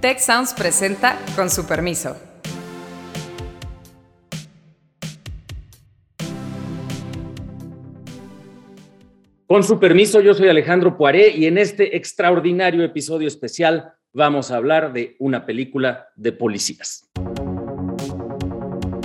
[0.00, 2.16] Tech Sounds presenta con su permiso.
[9.48, 14.56] Con su permiso, yo soy Alejandro Poiré y en este extraordinario episodio especial vamos a
[14.56, 17.10] hablar de una película de policías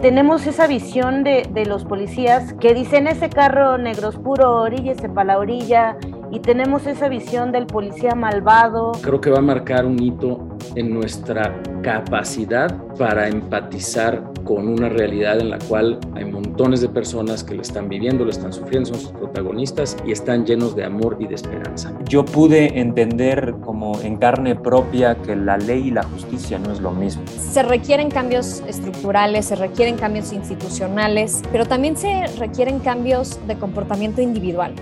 [0.04, 5.36] tenemos esa visión de, de, los policías que dicen ese carro negro oscuro, oríllese para
[5.36, 5.96] la orilla,
[6.34, 8.94] y tenemos esa visión del policía malvado.
[9.04, 15.40] Creo que va a marcar un hito en nuestra capacidad para empatizar con una realidad
[15.40, 19.00] en la cual hay montones de personas que lo están viviendo, lo están sufriendo, son
[19.00, 21.94] sus protagonistas y están llenos de amor y de esperanza.
[22.10, 26.80] Yo pude entender como en carne propia que la ley y la justicia no es
[26.80, 27.22] lo mismo.
[27.28, 34.20] Se requieren cambios estructurales, se requieren cambios institucionales, pero también se requieren cambios de comportamiento
[34.20, 34.74] individual.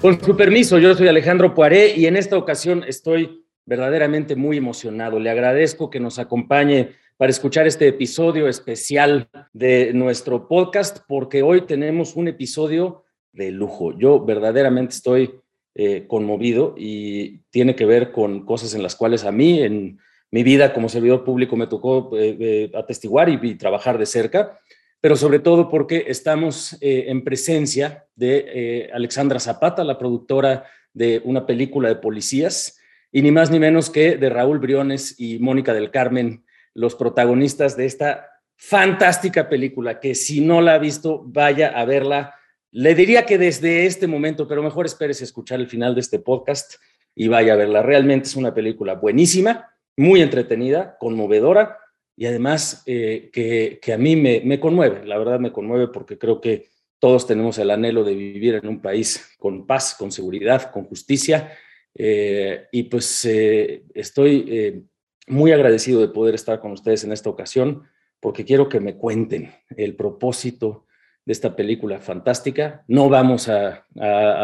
[0.00, 5.18] Con su permiso, yo soy Alejandro Poiré y en esta ocasión estoy verdaderamente muy emocionado.
[5.18, 11.62] Le agradezco que nos acompañe para escuchar este episodio especial de nuestro podcast porque hoy
[11.62, 13.98] tenemos un episodio de lujo.
[13.98, 15.34] Yo verdaderamente estoy
[15.74, 19.98] eh, conmovido y tiene que ver con cosas en las cuales a mí en
[20.30, 24.60] mi vida como servidor público me tocó eh, eh, atestiguar y trabajar de cerca
[25.00, 31.20] pero sobre todo porque estamos eh, en presencia de eh, Alexandra Zapata, la productora de
[31.24, 32.78] una película de policías,
[33.12, 37.76] y ni más ni menos que de Raúl Briones y Mónica del Carmen, los protagonistas
[37.76, 42.34] de esta fantástica película, que si no la ha visto, vaya a verla.
[42.70, 46.74] Le diría que desde este momento, pero mejor espérese escuchar el final de este podcast
[47.14, 47.82] y vaya a verla.
[47.82, 51.78] Realmente es una película buenísima, muy entretenida, conmovedora
[52.18, 56.66] y además eh, que, a mí me, conmueve, la verdad me conmueve porque creo que
[56.98, 61.52] todos tenemos el anhelo de vivir en un país con paz, con seguridad, con justicia.
[61.94, 64.84] Eh, y pues eh, estoy
[65.28, 67.84] muy agradecido de poder estar con ustedes en esta ocasión
[68.18, 70.86] porque quiero que me cuenten el propósito
[71.24, 72.82] de esta película fantástica.
[72.88, 73.86] No vamos a,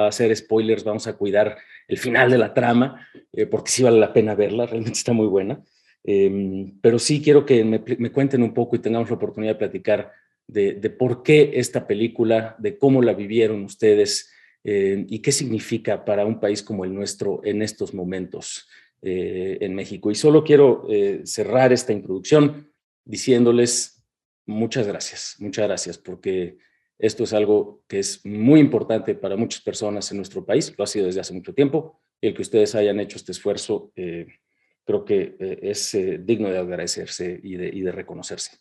[0.07, 1.59] hacer spoilers, vamos a cuidar
[1.89, 3.09] el final de la trama,
[3.51, 5.61] porque sí vale la pena verla, realmente está muy buena.
[6.07, 10.13] Em, pero sí quiero que me, cuenten un poco y tengamos la oportunidad de platicar
[10.47, 14.31] de, por qué esta película, de cómo la vivieron ustedes
[14.65, 18.69] eh, y qué significa para un país como el nuestro en estos momentos
[19.01, 20.11] eh, en México.
[20.11, 22.71] Y solo quiero eh, cerrar esta introducción
[23.07, 24.05] diciéndoles
[24.47, 26.59] muchas gracias, muchas gracias, porque
[26.99, 30.87] esto es algo que es muy importante para muchas personas en nuestro país, lo ha
[30.87, 33.93] sido desde hace mucho tiempo, el que ustedes hayan hecho este esfuerzo
[34.85, 38.59] creo que eh, es eh, digno de agradecerse y de, reconocerse.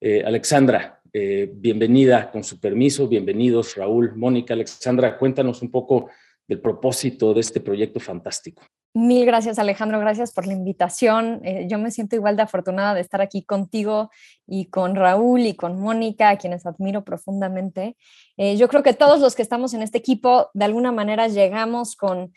[0.00, 6.10] Eh, Alexandra, bienvenida con su permiso, bienvenidos Raúl, Mónica, Alexandra, cuéntanos un poco
[6.46, 8.64] del propósito de este proyecto fantástico.
[8.94, 11.40] Mil gracias Alejandro, gracias por la invitación.
[11.68, 14.10] yo me siento igual de afortunada de estar aquí contigo
[14.44, 17.96] y con Raúl y con Mónica, a quienes admiro profundamente.
[18.36, 22.32] yo creo que todos los que estamos en este equipo, de alguna manera llegamos con,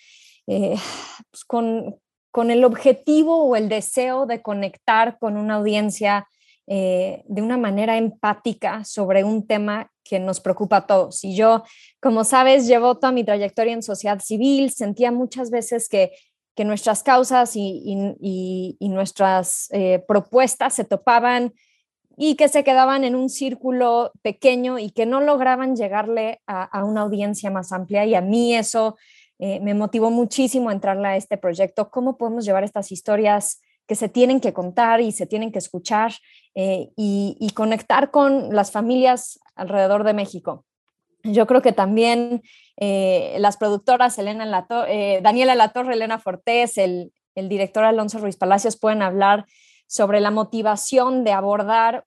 [0.45, 1.99] pues con,
[2.37, 6.27] con el objetivo o el deseo de conectar con una audiencia
[6.67, 11.23] eh, de una manera empática sobre un tema que nos preocupa a todos.
[11.23, 11.63] Y yo,
[11.99, 16.11] como sabes, llevo toda mi trayectoria en sociedad civil, sentía muchas veces que,
[16.55, 21.55] que nuestras causas y, nuestras eh, propuestas se topaban
[22.17, 26.85] y que se quedaban en un círculo pequeño y que no lograban llegarle a, a
[26.85, 28.05] una audiencia más amplia.
[28.05, 28.95] Y a mí eso
[29.39, 34.09] eh, me motivó muchísimo entrarle a este proyecto, cómo podemos llevar estas historias que se
[34.09, 36.13] tienen que contar y se tienen que escuchar
[36.55, 40.65] eh, y, conectar con las familias alrededor de México.
[41.23, 42.41] Yo creo que también
[42.77, 44.67] eh, las productoras Elena
[45.21, 49.45] Daniela Latorre, Elena Fortés, el, director Alonso Ruiz Palacios pueden hablar
[49.85, 52.03] sobre la motivación de abordar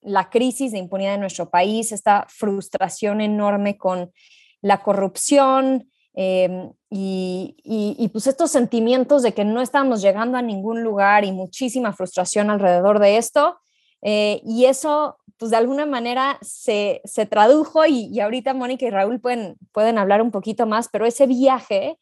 [0.00, 4.12] la crisis de impunidad en nuestro país, esta frustración enorme con
[4.60, 11.24] la corrupción, Em, y, pues estos sentimientos de que no estábamos llegando a ningún lugar
[11.24, 13.58] y muchísima frustración alrededor de esto.
[14.02, 19.20] Eh, y eso, pues de alguna manera se, se tradujo y, ahorita Mónica y Raúl
[19.20, 21.98] pueden, pueden hablar un poquito más, pero ese viaje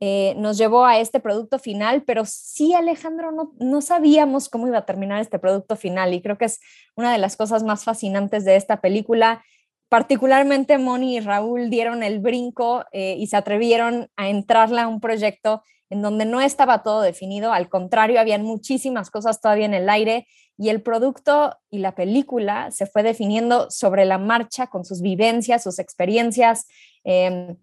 [0.00, 4.78] eh, nos llevó a este producto final, pero sí Alejandro, no, no sabíamos cómo iba
[4.78, 6.60] a terminar este producto final y creo que es
[6.94, 9.42] una de las cosas más fascinantes de esta película
[9.88, 15.00] particularmente Moni y Raúl dieron el brinco eh, y se atrevieron a entrarle a un
[15.00, 19.88] proyecto en donde no estaba todo definido, al contrario, habían muchísimas cosas todavía en el
[19.88, 20.26] aire
[20.58, 25.62] y el producto y la película se fue definiendo sobre la marcha con sus vivencias,
[25.62, 26.66] sus experiencias.
[27.04, 27.56] Em,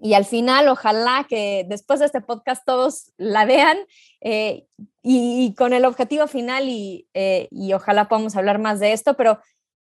[0.00, 3.76] y al final, ojalá que después de este podcast todos la vean
[4.20, 4.66] eh,
[5.02, 9.40] y, con el objetivo final y, eh, y ojalá podamos hablar más de esto, pero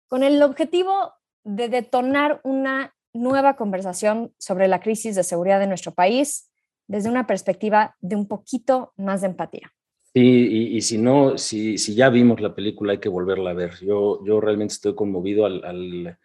[0.07, 1.13] con el objetivo
[1.43, 6.49] de detonar una nueva conversación sobre la crisis de seguridad de nuestro país
[6.87, 9.71] desde una perspectiva de un poquito más de empatía.
[10.13, 13.73] Sí, y, si no, si, si, ya vimos la película, hay que volverla a ver.
[13.81, 16.17] Yo, yo realmente estoy conmovido al,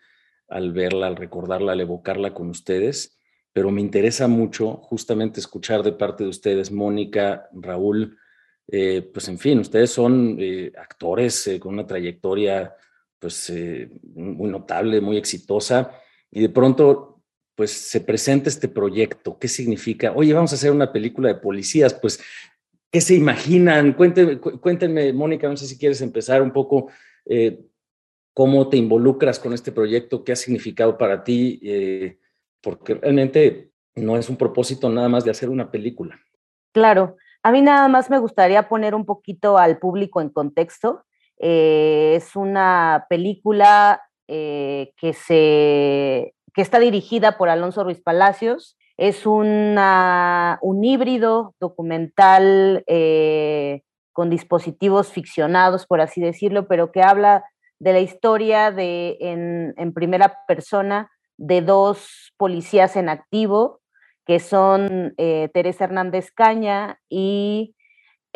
[0.48, 3.18] al, verla, al recordarla, al evocarla con ustedes
[3.58, 8.16] pero me interesa mucho justamente escuchar de parte de ustedes, Mónica, Raúl,
[8.68, 12.72] eh, pues en fin, ustedes son eh, actores eh, con una trayectoria
[13.18, 13.52] pues
[14.14, 15.90] muy notable, muy exitosa,
[16.30, 17.22] y de pronto
[17.54, 19.38] pues se presenta este proyecto.
[19.38, 20.12] ¿Qué significa?
[20.14, 22.20] Oye, vamos a hacer una película de policías, pues,
[22.90, 23.94] ¿qué se imaginan?
[23.94, 26.90] Cuéntenme, cuéntenme Mónica, no sé si quieres empezar un poco
[28.32, 31.60] cómo te involucras con este proyecto, qué ha significado para ti
[32.60, 36.20] porque realmente no es un propósito nada más de hacer una película.
[36.72, 41.04] Claro, a mí nada más me gustaría poner un poquito al público en contexto.
[41.38, 48.76] Eh, es una película eh, que, se, que está dirigida por Alonso Ruiz Palacios.
[48.96, 49.78] Es un
[50.82, 53.82] híbrido documental eh,
[54.12, 57.44] con dispositivos ficcionados, por así decirlo, pero que habla
[57.78, 63.80] de la historia de, en, en primera persona de dos policías en activo,
[64.26, 67.76] que son Teresa Hernández Caña y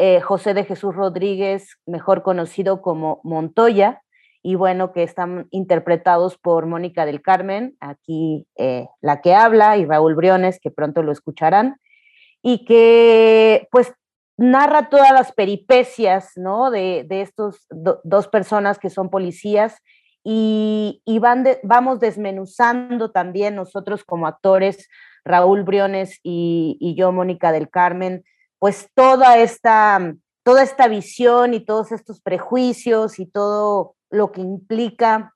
[0.05, 4.03] eh, José de Jesús Rodríguez, mejor conocido como Montoya,
[4.43, 9.87] y bueno, que están interpretados por Mónica del Carmen, aquí eh, la que habla, y
[9.87, 11.77] Raúl Briones, que pronto lo escucharán,
[12.43, 13.93] y que pues
[14.37, 16.73] narra todas las peripecias, ¿no?
[16.73, 19.77] De, de estos dos personas que son policías
[20.25, 24.89] y, van vamos desmenuzando también nosotros como actores,
[25.25, 28.25] Raúl Briones y, yo, Mónica del Carmen,
[28.63, 30.15] pues toda esta,
[30.45, 35.35] toda esta visión y todos estos prejuicios y todo lo que implica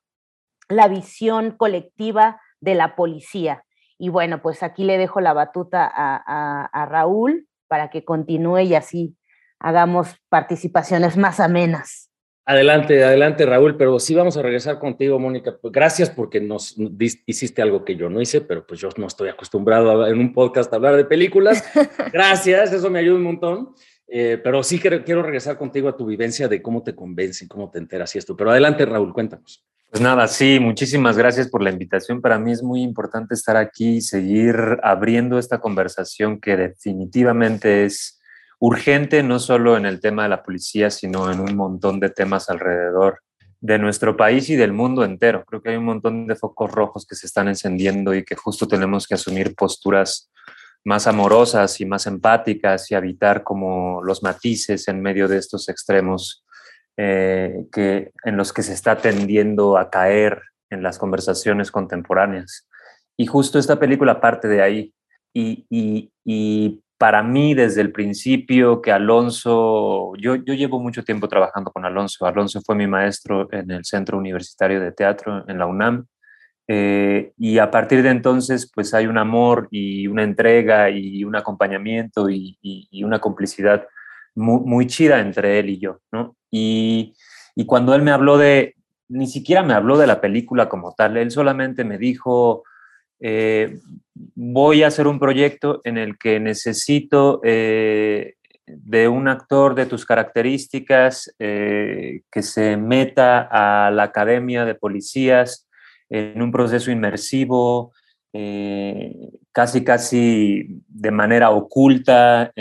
[0.69, 3.65] la visión colectiva de la policía.
[3.97, 9.17] Y bueno, pues aquí le dejo la batuta a Raúl para que continúe y así
[9.59, 12.06] hagamos participaciones más amenas.
[12.49, 15.57] Adelante, adelante, Raúl, pero sí vamos a regresar contigo, Mónica.
[15.61, 16.77] Pues, gracias porque nos
[17.25, 20.71] hiciste algo que yo no hice, pero pues yo no estoy acostumbrado en un podcast
[20.71, 21.61] a hablar de películas.
[22.13, 23.75] Gracias, eso me ayuda un montón.
[24.07, 27.69] Eh, pero sí quiero, quiero regresar contigo a tu vivencia de cómo te convencen, cómo
[27.69, 28.37] te enteras y esto.
[28.37, 29.65] Pero adelante, Raúl, cuéntanos.
[29.89, 32.21] Pues nada, sí, muchísimas gracias por la invitación.
[32.21, 38.16] Para mí es muy importante estar aquí y seguir abriendo esta conversación que definitivamente es
[38.59, 42.49] urgente no solo en el tema de la policía, sino en un montón de temas
[42.49, 43.21] alrededor
[43.59, 45.43] de nuestro país y del mundo entero.
[45.45, 48.67] Creo que hay un montón de focos rojos que se están encendiendo y que justo
[48.67, 50.31] tenemos que asumir posturas
[50.85, 56.45] más amorosas y más empáticas y evitar como los matices en medio de estos extremos
[56.95, 62.67] eh, que, en los que se está tendiendo a caer en las conversaciones contemporáneas.
[63.17, 64.93] Y justo esta película parte de ahí.
[65.33, 71.27] Y, y, y para mí desde el principio que Alonso, yo, yo llevo mucho tiempo
[71.27, 75.67] trabajando con Alonso, Alonso fue mi maestro en el Centro Universitario de Teatro en la
[75.67, 76.05] UNAM,
[76.67, 81.35] eh, y a partir de entonces pues hay un amor y una entrega y un
[81.35, 82.57] acompañamiento y,
[83.03, 83.87] una complicidad
[84.35, 86.35] muy, muy, chida entre él y yo, ¿no?
[86.51, 87.13] Y,
[87.55, 88.75] y cuando él me habló de,
[89.07, 92.63] ni siquiera me habló de la película como tal, él solamente me dijo,
[93.19, 93.79] eh,
[94.35, 100.05] voy a hacer un proyecto en el que necesito eh, de un actor de tus
[100.05, 105.67] características eh, que se meta a la academia de policías
[106.09, 107.91] en un proceso inmersivo,
[109.51, 112.51] casi casi de manera oculta,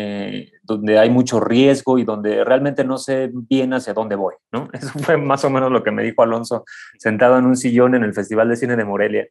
[0.67, 4.35] donde hay mucho riesgo y donde realmente no sé bien hacia dónde voy.
[4.53, 4.69] ¿no?
[4.73, 6.65] Eso fue más o menos lo que me dijo Alonso
[6.99, 9.27] sentado en un sillón en el Festival de Cine de Morelia.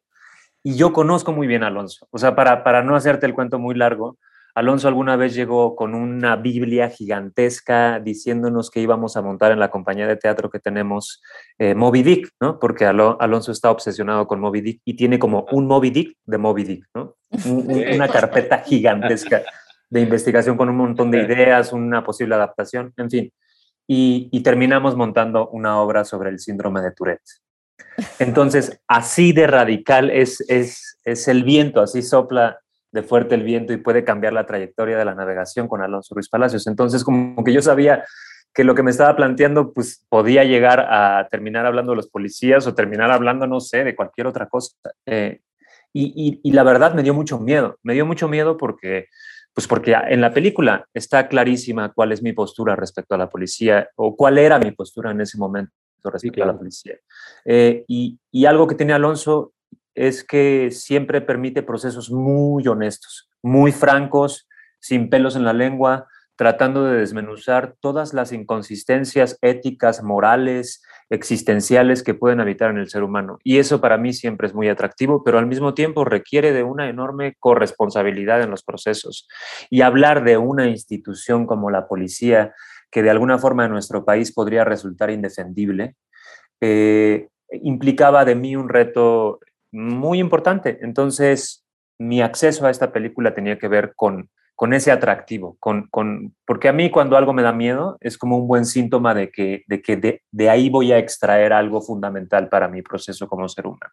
[0.66, 2.08] Y yo conozco muy bien a Alonso.
[2.10, 4.18] O sea, para, para no hacerte el cuento muy largo,
[4.52, 9.70] Alonso alguna vez llegó con una Biblia gigantesca diciéndonos que íbamos a montar en la
[9.70, 11.22] compañía de teatro que tenemos
[11.58, 12.58] eh, Moby Dick, ¿no?
[12.58, 16.64] Porque Alonso está obsesionado con Moby Dick y tiene como un Moby Dick de Moby
[16.64, 17.14] Dick, ¿no?
[17.46, 19.42] una carpeta gigantesca
[19.88, 23.32] de investigación con un montón de ideas, una posible adaptación, en fin.
[23.86, 27.45] Y, y terminamos montando una obra sobre el síndrome de Tourette.
[28.18, 32.60] Entonces, así de radical es, es, es el viento, así sopla
[32.92, 36.28] de fuerte el viento y puede cambiar la trayectoria de la navegación con Alonso Ruiz
[36.28, 36.66] Palacios.
[36.66, 38.04] Entonces, como que yo sabía
[38.54, 42.66] que lo que me estaba planteando, pues podía llegar a terminar hablando de los policías
[42.66, 44.74] o terminar hablando, no sé, de cualquier otra cosa.
[45.04, 45.40] Eh,
[45.92, 49.06] y, y, la verdad me dio mucho miedo, me dio mucho miedo porque,
[49.54, 53.88] pues porque en la película está clarísima cuál es mi postura respecto a la policía
[53.96, 55.72] o cuál era mi postura en ese momento
[56.04, 56.94] respecto a la policía.
[57.44, 59.52] Eh, y, y algo que tiene Alonso
[59.94, 64.46] es que siempre permite procesos muy honestos, muy francos,
[64.78, 72.14] sin pelos en la lengua, tratando de desmenuzar todas las inconsistencias éticas, morales, existenciales que
[72.14, 73.38] pueden habitar en el ser humano.
[73.42, 76.88] Y eso para mí siempre es muy atractivo, pero al mismo tiempo requiere de una
[76.88, 79.26] enorme corresponsabilidad en los procesos.
[79.70, 82.54] Y hablar de una institución como la policía,
[82.96, 85.96] que de alguna forma en nuestro país podría resultar indefendible,
[86.62, 87.28] eh,
[87.62, 89.38] implicaba de mí un reto
[89.70, 90.78] muy importante.
[90.80, 91.62] Entonces,
[91.98, 96.70] mi acceso a esta película tenía que ver con con ese atractivo, con, con, porque
[96.70, 99.82] a mí cuando algo me da miedo es como un buen síntoma de que de,
[99.82, 103.92] que de, ahí voy a extraer algo fundamental para mi proceso como ser humano.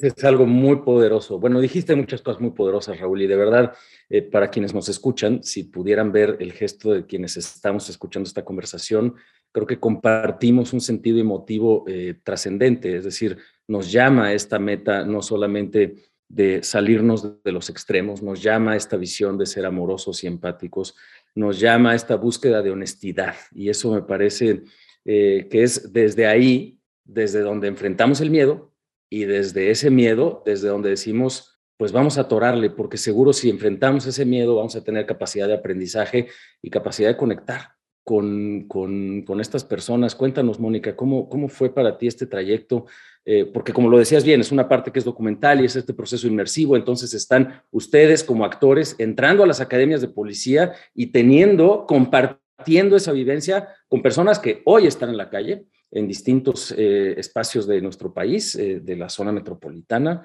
[0.00, 1.38] Es algo muy poderoso.
[1.38, 3.74] Bueno, dijiste muchas cosas muy poderosas, Raúl, y de verdad,
[4.08, 8.44] eh, para quienes nos escuchan, si pudieran ver el gesto de quienes estamos escuchando esta
[8.44, 9.14] conversación,
[9.52, 13.36] creo que compartimos un sentido emotivo eh, trascendente, es decir,
[13.68, 15.96] nos llama esta meta no solamente
[16.26, 20.96] de salirnos de los extremos, nos llama esta visión de ser amorosos y empáticos,
[21.34, 23.34] nos llama esta búsqueda de honestidad.
[23.54, 24.62] Y eso me parece
[25.04, 28.71] eh, que es desde ahí, desde donde enfrentamos el miedo
[29.12, 34.06] y desde ese miedo, desde donde decimos, pues vamos a atorarle, porque seguro si enfrentamos
[34.06, 36.28] ese miedo vamos a tener capacidad de aprendizaje
[36.62, 37.72] y capacidad de conectar
[38.04, 40.14] con, con, estas personas.
[40.14, 42.86] Cuéntanos, Mónica, ¿cómo, ¿cómo fue para ti este trayecto?
[43.26, 45.92] Eh, porque como lo decías bien, es una parte que es documental y es este
[45.92, 51.84] proceso inmersivo, entonces están ustedes como actores entrando a las academias de policía y teniendo,
[51.86, 57.66] compartiendo esa vivencia con personas que hoy están en la calle, en distintos eh, espacios
[57.66, 60.22] de nuestro país, eh, de la zona metropolitana,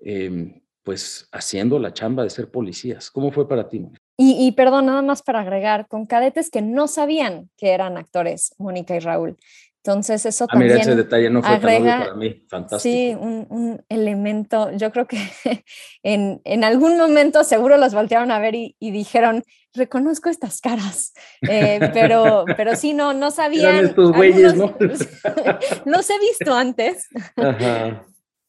[0.00, 3.10] em, pues haciendo la chamba de ser policías.
[3.10, 4.00] ¿Cómo fue para ti, Mónica?
[4.18, 8.96] Y, perdón, nada más para agregar, con cadetes que no sabían que eran actores, Mónica
[8.96, 9.36] y Raúl.
[9.86, 12.80] Entonces eso ah, también mira, ese detalle no fue agrega, para mí, fantástico.
[12.82, 15.16] Sí, un, elemento, yo creo que
[16.02, 21.12] en, en, algún momento seguro los voltearon a ver y, dijeron, reconozco estas caras,
[21.48, 23.84] eh, pero, pero sí, no, no sabían.
[23.84, 24.76] estos güeyes, ¿no?
[25.84, 27.06] los he visto antes.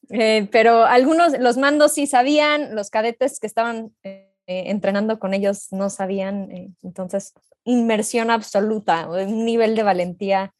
[0.09, 5.67] Eh, pero algunos, los mandos sí sabían, los cadetes que estaban eh, entrenando con ellos
[5.69, 10.53] no sabían, entonces inmersión absoluta, un nivel de valentía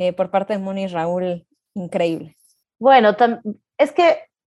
[0.00, 2.36] eh, por parte de Moni y Raúl increíble.
[2.78, 3.14] Bueno,
[3.78, 4.18] es que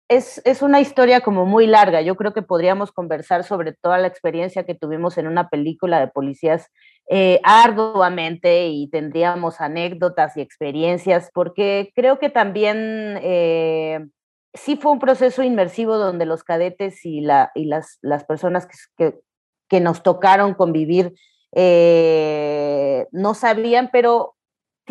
[0.09, 2.03] es, es, una historia como muy larga.
[2.03, 6.09] Yo creo que podríamos conversar sobre toda la experiencia que tuvimos en una película de
[6.09, 6.69] policías
[7.43, 13.19] arduamente y tendríamos anécdotas y experiencias, porque creo que también
[14.55, 18.67] sí fue un proceso inmersivo donde los cadetes y, la, y las, las personas
[18.97, 19.21] que,
[19.69, 21.15] que, nos tocaron convivir
[21.55, 24.35] eh, no sabían, pero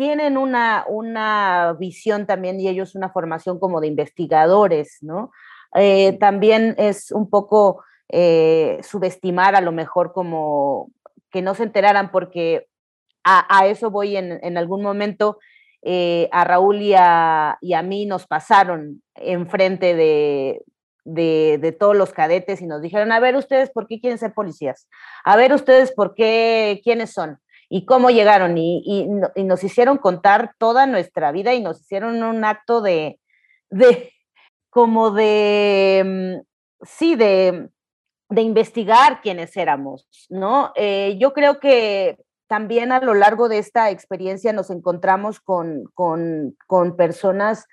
[0.00, 5.30] tienen una, una visión también y ellos una formación como de investigadores, ¿no?
[5.74, 10.90] Eh, también es un poco eh, subestimar a lo mejor como
[11.30, 12.66] que no se enteraran porque
[13.24, 15.38] a, a eso voy en, en algún momento
[15.82, 20.62] eh, a Raúl y a, mí nos pasaron enfrente de,
[21.04, 24.88] de, todos los cadetes y nos dijeron, a ver ustedes por qué quieren ser policías,
[25.26, 27.38] a ver ustedes por qué, quiénes son
[27.70, 32.82] y cómo llegaron y, nos hicieron contar toda nuestra vida y nos hicieron un acto
[32.82, 33.18] de,
[33.70, 34.12] de
[34.68, 37.70] como de, mm, sí, de,
[38.28, 40.72] de investigar quiénes éramos, ¿no?
[40.74, 42.18] Eh, yo creo que
[42.50, 45.84] también a lo largo de esta experiencia nos encontramos con,
[46.96, 47.66] personas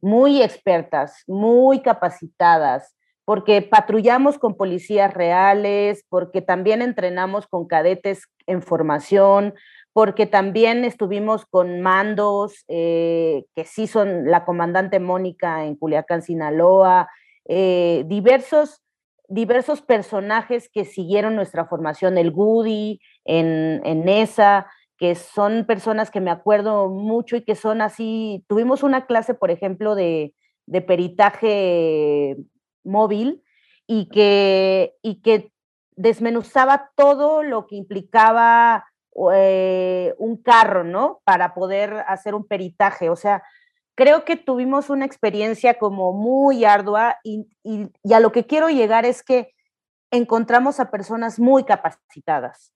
[0.00, 8.62] muy expertas, muy capacitadas, porque patrullamos con policías reales, porque también entrenamos con cadetes en
[8.62, 9.54] formación,
[9.92, 17.08] porque también estuvimos con mandos, eh, que sí son la comandante Mónica en Culiacán, Sinaloa,
[17.46, 18.82] eh, diversos,
[19.28, 26.20] diversos personajes que siguieron nuestra formación, el Goody, en, en esa, que son personas que
[26.20, 28.44] me acuerdo mucho y que son así.
[28.48, 30.34] Tuvimos una clase, por ejemplo, de,
[30.66, 32.36] de peritaje
[32.84, 33.42] móvil
[33.86, 35.52] y que, y que
[35.96, 38.86] desmenuzaba todo lo que implicaba
[39.34, 41.20] eh, un carro, ¿no?
[41.24, 43.10] Para poder hacer un peritaje.
[43.10, 43.42] O sea,
[43.94, 49.04] creo que tuvimos una experiencia como muy ardua y, y, a lo que quiero llegar
[49.04, 49.52] es que
[50.10, 52.72] encontramos a personas muy capacitadas,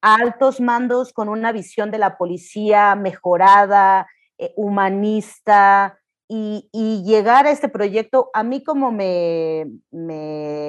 [0.00, 4.06] altos mandos con una visión de la policía mejorada,
[4.38, 5.97] eh, humanista,
[6.28, 9.66] y, llegar a este proyecto, a mí como me,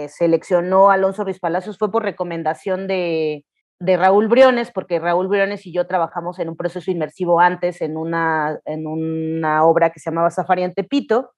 [0.10, 3.46] seleccionó Alonso Ruiz Palacios fue por recomendación de,
[3.82, 8.60] Raúl Briones, porque Raúl Briones y yo trabajamos en un proceso inmersivo antes en una,
[8.66, 11.32] en una obra que se llamaba Safari en Tepito.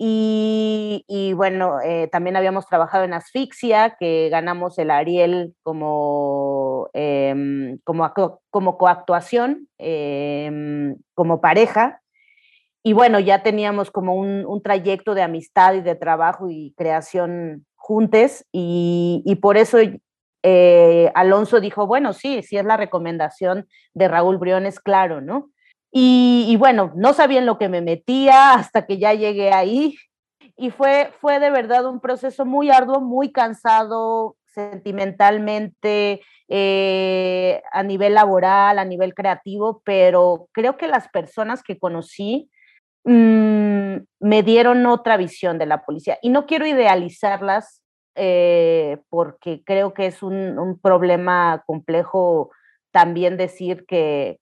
[0.00, 8.12] Y, bueno, eh, también habíamos trabajado en Asfixia, que ganamos el Ariel como, em, como,
[8.50, 12.00] como coactuación, em, como pareja
[12.82, 18.44] y bueno, ya teníamos como un, trayecto de amistad y de trabajo y creación juntos
[18.52, 19.78] y, por eso
[20.42, 25.50] eh, Alonso dijo, bueno, sí, sí es la recomendación de Raúl Briones, claro, ¿no?
[25.90, 29.96] Y, bueno, no sabía en lo que me metía hasta que ya llegué ahí
[30.56, 38.14] y fue, fue de verdad un proceso muy arduo, muy cansado sentimentalmente, eh, a nivel
[38.14, 42.50] laboral, a nivel creativo, pero creo que las personas que conocí
[43.10, 46.18] Mm, me dieron otra visión de la policía.
[46.20, 47.80] Y no quiero idealizarlas
[48.14, 52.50] eh, porque creo que es un, problema complejo
[52.90, 54.40] también decir que,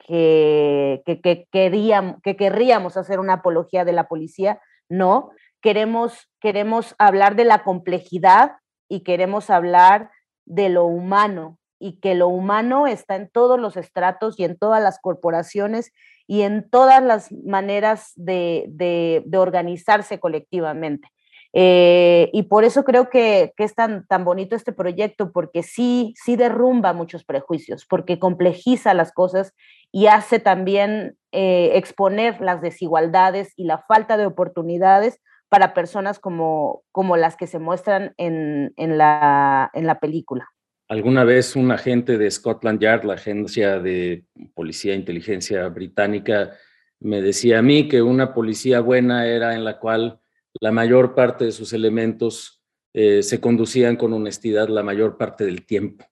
[0.00, 4.60] que, que, queríamos, que querríamos hacer una apología de la policía.
[4.88, 5.30] No,
[5.62, 8.56] queremos, queremos hablar de la complejidad
[8.88, 10.10] y queremos hablar
[10.44, 14.82] de lo humano y que lo humano está en todos los estratos y en todas
[14.82, 15.92] las corporaciones
[16.28, 21.08] y en todas las maneras de, organizarse colectivamente.
[21.54, 26.36] Eh, y por eso creo que, es tan, tan bonito este proyecto, porque sí, sí
[26.36, 29.54] derrumba muchos prejuicios, porque complejiza las cosas
[29.90, 36.82] y hace también eh, exponer las desigualdades y la falta de oportunidades para personas como,
[36.92, 40.46] como las que se muestran en, en, la, en la película.
[40.88, 46.56] Alguna vez un agente de Scotland Yard, la agencia de policía e inteligencia británica,
[47.00, 50.18] me decía a mí que una policía buena era en la cual
[50.60, 52.62] la mayor parte de sus elementos
[52.94, 56.06] eh, se conducían con honestidad la mayor parte del tiempo.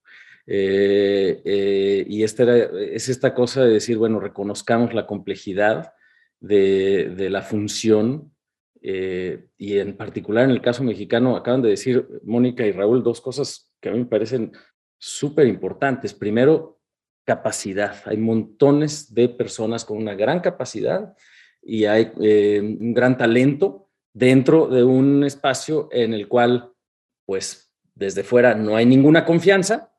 [0.47, 5.95] Eh, eh, y esta es esta cosa de decir, bueno, reconozcamos la complejidad
[6.38, 8.31] de, la función
[8.83, 13.72] y en particular en el caso mexicano, acaban de decir Mónica y Raúl dos cosas
[13.81, 14.53] que a mí me parecen
[14.98, 16.14] súper importantes.
[16.14, 16.80] Primero,
[17.24, 17.96] capacidad.
[18.06, 21.14] Hay montones de personas con una gran capacidad
[21.62, 26.72] y hay eh, un gran talento dentro de un espacio en el cual,
[27.26, 29.92] pues, desde fuera no hay ninguna confianza,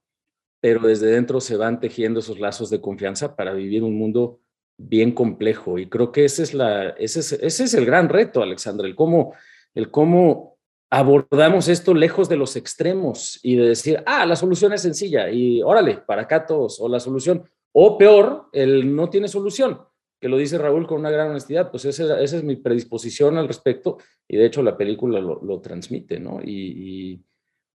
[0.62, 4.40] pero desde dentro se van tejiendo esos lazos de confianza para vivir un mundo
[4.78, 5.78] bien complejo.
[5.78, 8.96] Y creo que ese es, la, ese es, ese es el gran reto, Alexandra, el
[8.96, 9.34] cómo,
[9.76, 10.57] el cómo
[10.90, 15.62] abordamos esto lejos de los extremos y de decir, ah, la solución es sencilla y
[15.62, 19.82] órale, para acá todos, o la solución, o peor, el no tiene solución,
[20.20, 23.98] que lo dice Raúl con una gran honestidad, pues esa, es mi predisposición al respecto
[24.28, 26.40] y de hecho la película lo, transmite, ¿no?
[26.44, 27.22] Y,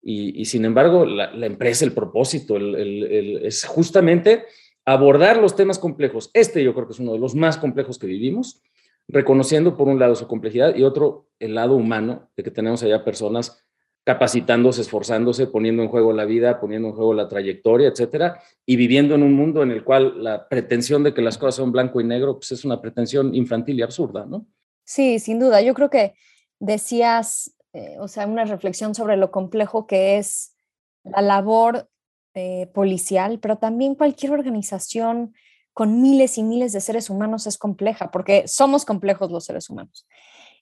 [0.04, 4.46] y, sin embargo, la, empresa, el propósito, es justamente
[4.86, 6.32] abordar los temas complejos.
[6.34, 8.64] Este yo creo que es uno de los más complejos que vivimos
[9.08, 13.04] reconociendo por un lado su complejidad y otro el lado humano, de que tenemos allá
[13.04, 13.66] personas
[14.04, 19.14] capacitándose, esforzándose, poniendo en juego la vida, poniendo en juego la trayectoria, etcétera, y viviendo
[19.16, 22.04] en un mundo en el cual la pretensión de que las cosas son blanco y
[22.04, 24.48] negro, pues es una pretensión infantil y absurda, ¿no?
[24.84, 25.62] Sí, sin duda.
[25.62, 26.16] Yo creo que
[26.60, 30.56] decías, eh, o sea, una reflexión sobre lo complejo que es
[31.04, 31.88] la labor
[32.34, 35.34] eh, policial, pero también cualquier organización
[35.74, 40.06] con miles y miles de seres humanos es compleja, porque somos complejos los seres humanos.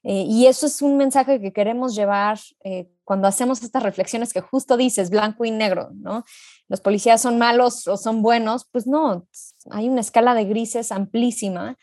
[0.04, 4.40] Eh, y eso es un mensaje que queremos llevar eh, cuando hacemos estas reflexiones que
[4.40, 6.24] justo dices, blanco y negro, ¿no?
[6.70, 9.28] Los policías son malos o son buenos, pues no,
[9.72, 11.76] hay una escala de grises amplísima,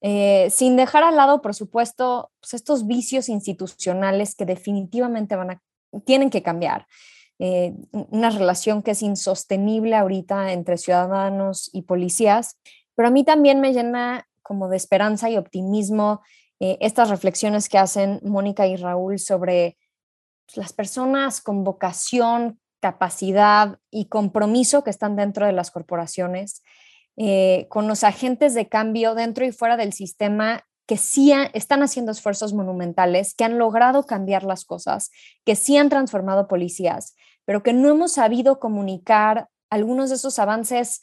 [0.00, 5.62] eh, sin dejar al lado, por supuesto, pues estos vicios institucionales que definitivamente van a,
[6.06, 6.86] tienen que cambiar.
[7.40, 12.58] Eh, una relación que es insostenible ahorita entre ciudadanos y policías,
[12.96, 16.20] pero a mí también me llena como de esperanza y optimismo
[16.58, 19.78] eh, estas reflexiones que hacen Mónica y Raúl sobre
[20.46, 26.62] pues, las personas con vocación, capacidad y compromiso que están dentro de las corporaciones,
[27.16, 32.10] eh, con los agentes de cambio dentro y fuera del sistema que sí están haciendo
[32.10, 35.10] esfuerzos monumentales, que han logrado cambiar las cosas,
[35.44, 41.02] que sí han transformado policías, pero que no hemos sabido comunicar algunos de esos avances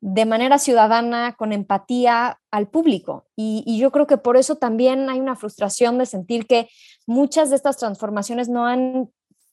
[0.00, 3.26] de manera ciudadana, con empatía al público.
[3.36, 6.70] Y, yo creo que por eso también hay una frustración de sentir que
[7.06, 9.10] muchas de estas transformaciones no han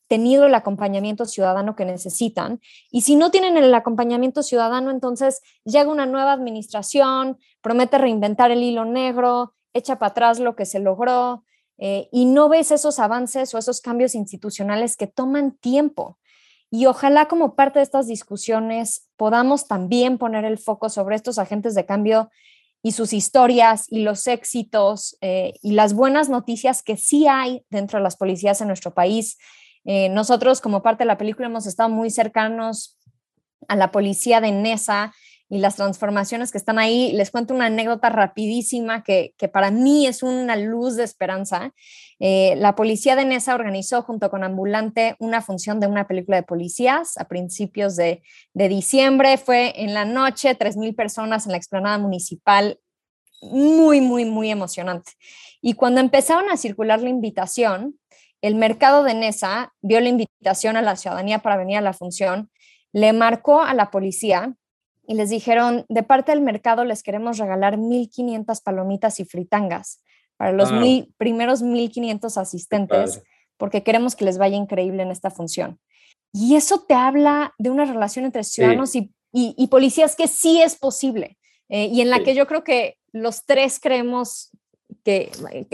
[0.07, 2.61] tenido el acompañamiento ciudadano que necesitan.
[2.89, 8.63] Y si no tienen el acompañamiento ciudadano, entonces llega una nueva administración, promete reinventar el
[8.63, 11.43] hilo negro echa para atrás lo que se logró
[11.77, 16.17] eh, y no ves esos avances o esos cambios institucionales que toman tiempo.
[16.69, 21.75] Y ojalá como parte de estas discusiones podamos también poner el foco sobre estos agentes
[21.75, 22.31] de cambio
[22.81, 27.99] y sus historias y los éxitos eh, y las buenas noticias que sí hay dentro
[27.99, 29.37] de las policías en nuestro país.
[29.85, 32.97] Eh, nosotros como parte de la película hemos estado muy cercanos
[33.67, 35.13] a la policía de Nesa
[35.49, 37.11] y las transformaciones que están ahí.
[37.13, 41.73] Les cuento una anécdota rapidísima que, para mí es una luz de esperanza.
[42.19, 46.43] Eh, la policía de Nesa organizó junto con Ambulante una función de una película de
[46.43, 49.37] policías a principios de, de diciembre.
[49.37, 52.79] Fue en la noche, 3.000 personas en la explanada municipal.
[53.41, 55.11] Muy, muy, muy emocionante.
[55.61, 57.99] Y cuando empezaron a circular la invitación,
[58.41, 62.49] el mercado de Nesa vio la invitación a la ciudadanía para venir a la función,
[62.91, 64.55] le marcó a la policía
[65.05, 70.01] y les dijeron, de parte del mercado les queremos regalar 1.500 palomitas y fritangas
[70.37, 70.69] para los
[71.17, 73.21] primeros 1.500 asistentes,
[73.57, 75.79] porque queremos que les vaya increíble en esta función.
[76.31, 81.37] Y eso te habla de una relación entre ciudadanos y, policías que sí es posible
[81.69, 84.51] eh, y en la que yo creo que los tres creemos
[85.03, 85.31] que,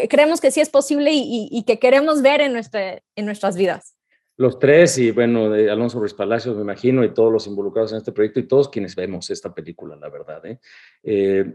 [0.09, 3.95] creemos que sí es posible y, que queremos ver en, nuestra, en nuestras vidas
[4.39, 7.97] los tres y bueno, de Alonso Ruiz Palacios, me imagino, y todos los involucrados en
[7.97, 10.45] este proyecto y todos quienes vemos esta película, la verdad.
[10.45, 10.59] ¿eh?
[11.03, 11.45] Eh,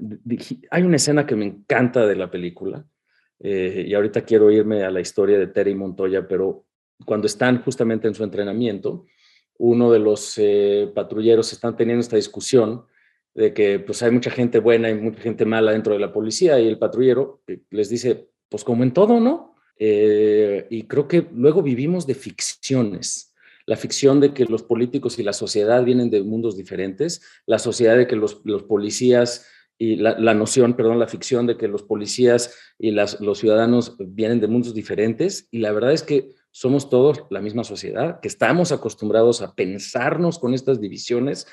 [0.70, 2.84] hay una escena que me encanta de la película
[3.40, 6.66] eh, y ahorita quiero irme a la historia de Terry Montoya, pero
[7.06, 9.06] cuando están justamente en su entrenamiento,
[9.56, 10.38] uno de los
[10.94, 12.84] patrulleros están teniendo esta discusión
[13.32, 16.60] de que pues hay mucha gente buena y mucha gente mala dentro de la policía
[16.60, 19.53] y el patrullero les dice, pues como en todo, ¿no?
[19.78, 23.34] Eh, y creo que luego vivimos de ficciones.
[23.66, 27.96] La ficción de que los políticos y la sociedad vienen de mundos diferentes, la sociedad
[27.96, 28.34] de que los,
[28.68, 29.46] policías
[29.78, 34.48] y la, noción, perdón, la ficción de que los policías y los ciudadanos vienen de
[34.48, 35.48] mundos diferentes.
[35.50, 40.38] Y la verdad es que somos todos la misma sociedad, que estamos acostumbrados a pensarnos
[40.38, 41.46] con estas divisiones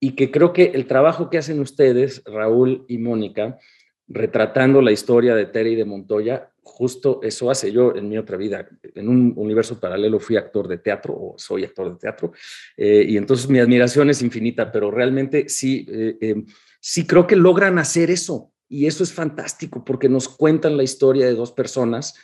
[0.00, 3.58] y que creo que el trabajo que hacen ustedes, Raúl y Mónica,
[4.08, 7.72] retratando la historia de Terry de Montoya, justo eso hace.
[7.72, 11.64] Yo en mi otra vida, en un universo paralelo, fui actor de teatro o soy
[11.64, 12.32] actor de teatro,
[12.76, 16.44] eh, y entonces mi admiración es infinita, pero realmente sí, eh, eh,
[16.80, 21.26] sí creo que logran hacer eso, y eso es fantástico porque nos cuentan la historia
[21.26, 22.14] de dos personas,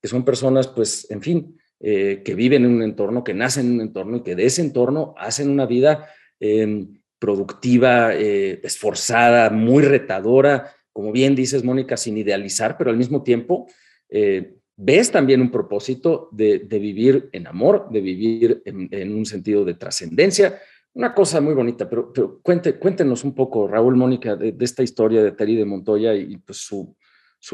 [0.00, 3.80] que son personas, pues, en fin, que viven en un entorno, que nacen en un
[3.80, 11.10] entorno y que de ese entorno hacen una vida em, productiva, esforzada, muy retadora, como
[11.10, 13.66] bien dices, Mónica, sin idealizar, pero al mismo tiempo
[14.12, 19.74] eh, ves también un propósito de, vivir en amor, de vivir en, un sentido de
[19.74, 20.60] trascendencia.
[20.94, 25.56] Una cosa muy bonita, pero, cuéntenos un poco, Raúl, Mónica, de, esta historia de Terry
[25.56, 26.94] de Montoya y, pues, su,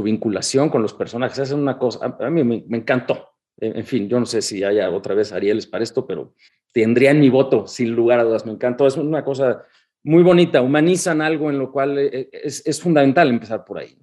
[0.03, 1.39] vinculación con los personajes.
[1.39, 3.29] Es una cosa, a, mí me, encantó.
[3.57, 6.35] En, fin, yo no sé si haya otra vez Arieles para esto, pero
[6.73, 8.47] tendrían mi voto, sin lugar a dudas.
[8.47, 8.87] Me encantó.
[8.87, 9.65] Es una cosa
[10.03, 10.63] muy bonita.
[10.63, 13.97] Humanizan algo en lo cual eh, es, fundamental empezar por ahí.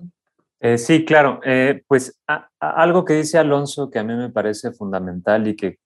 [0.68, 1.42] Eh, sí, claro.
[1.46, 2.20] Eh, pues
[2.60, 5.78] algo que dice Alonso que a mí me parece fundamental y que,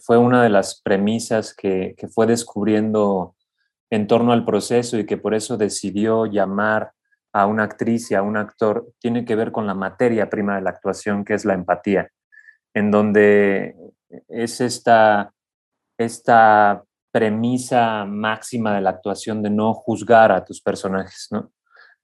[0.00, 3.36] fue una de las premisas que, que, fue descubriendo
[3.88, 6.90] en torno al proceso y que por eso decidió llamar
[7.32, 10.62] a una actriz y a un actor, tiene que ver con la materia prima de
[10.62, 12.08] la actuación, que es la empatía,
[12.74, 13.76] en donde
[14.26, 15.32] es esta,
[15.96, 21.52] esta premisa máxima de la actuación de no juzgar a tus personajes, ¿no?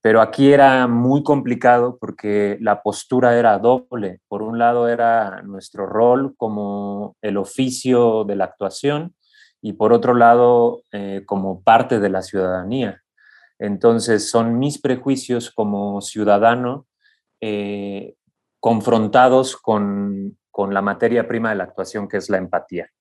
[0.05, 4.21] Pero aquí era muy complicado porque la postura era doble.
[4.27, 9.15] Por un lado era nuestro rol como el oficio de la actuación
[9.63, 13.01] y por otro lado eh, como parte de la ciudadanía.
[13.57, 16.85] Entonces son mis prejuicios como ciudadano
[17.41, 18.13] eh,
[18.59, 22.91] confrontados con, con, la materia prima de la actuación que es la empatía.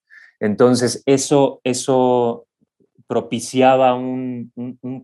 [0.40, 2.47] Entonces eso, eso
[3.07, 4.53] propiciaba un,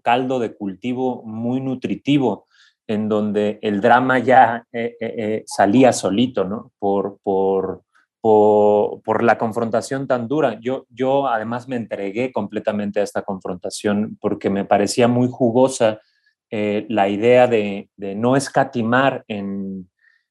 [0.02, 2.46] caldo de cultivo muy nutritivo,
[2.86, 6.72] en donde el drama ya eh, eh, eh, salía solito, ¿no?
[6.78, 7.82] Por, por,
[8.20, 10.58] por, la confrontación tan dura.
[10.60, 16.00] Yo, yo además me entregué completamente a esta confrontación porque me parecía muy jugosa
[16.52, 19.88] la idea de, no escatimar en,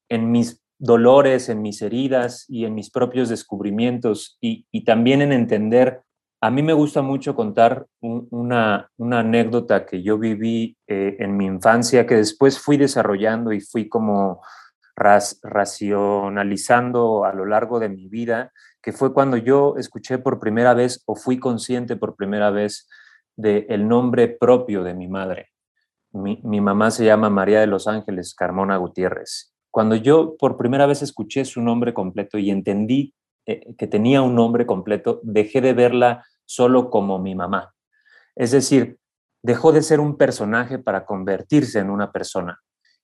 [0.09, 5.31] en mis dolores, en mis heridas y en mis propios descubrimientos y, y también en
[5.31, 6.01] entender
[6.41, 12.07] a mí me gusta mucho contar una, anécdota que yo viví eh, en mi infancia,
[12.07, 14.41] que después fui desarrollando y fui como
[14.95, 21.03] racionalizando a lo largo de mi vida, que fue cuando yo escuché por primera vez
[21.05, 22.87] o fui consciente por primera vez
[23.35, 25.49] del nombre propio de mi madre.
[26.11, 29.53] Mi, mamá se llama María de los Ángeles Carmona Gutiérrez.
[29.71, 33.13] Cuando yo por primera vez escuché su nombre completo y entendí
[33.51, 37.73] eh, que tenía un nombre completo, dejé de verla solo como mi mamá.
[38.35, 38.97] Es decir,
[39.41, 42.59] dejó de ser un personaje para convertirse en una persona.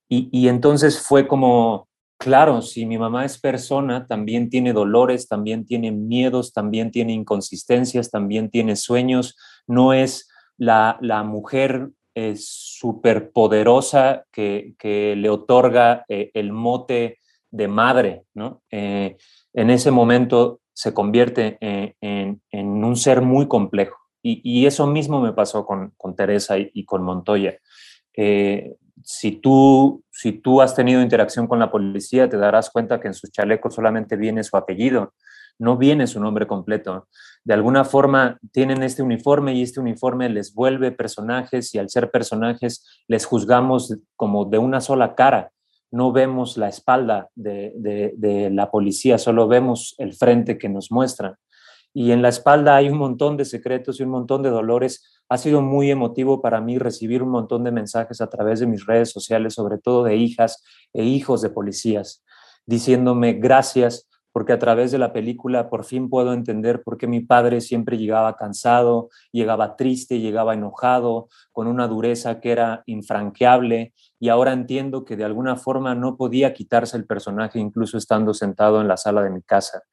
[0.08, 5.66] Y, y entonces fue como, claro, si mi mamá es persona, también tiene dolores, también
[5.66, 11.90] tiene miedos, también tiene inconsistencias, también tiene sueños, no es la, la mujer
[12.36, 17.18] súper poderosa que, que, le otorga eh, el mote
[17.50, 18.62] de madre, ¿no?
[18.70, 19.16] Eh,
[19.56, 23.96] en ese momento se convierte en, en, un ser muy complejo.
[24.22, 27.58] Y, eso mismo me pasó con, Teresa y, y, con Montoya.
[28.16, 33.06] Eh, si, tú, si tú has tenido interacción con la policía, te darás cuenta que
[33.08, 35.14] en sus chalecos solamente viene su apellido,
[35.58, 37.08] no viene su nombre completo.
[37.44, 42.10] De alguna forma tienen este uniforme y este uniforme les vuelve personajes y al ser
[42.10, 45.52] personajes les juzgamos como de una sola cara.
[45.90, 51.36] No vemos la espalda de, la policía, solo vemos el frente que nos muestran.
[51.94, 55.22] Y en la espalda hay un montón de secretos y un montón de dolores.
[55.28, 58.84] Ha sido muy emotivo para mí recibir un montón de mensajes a través de mis
[58.84, 62.22] redes sociales, sobre todo de hijas e hijos de policías,
[62.66, 67.20] diciéndome gracias porque a través de la película por fin puedo entender por qué mi
[67.20, 74.28] padre siempre llegaba cansado, llegaba triste, llegaba enojado, con una dureza que era infranqueable, y
[74.28, 78.88] ahora entiendo que de alguna forma no podía quitarse el personaje incluso estando sentado en
[78.88, 79.84] la sala de mi casa.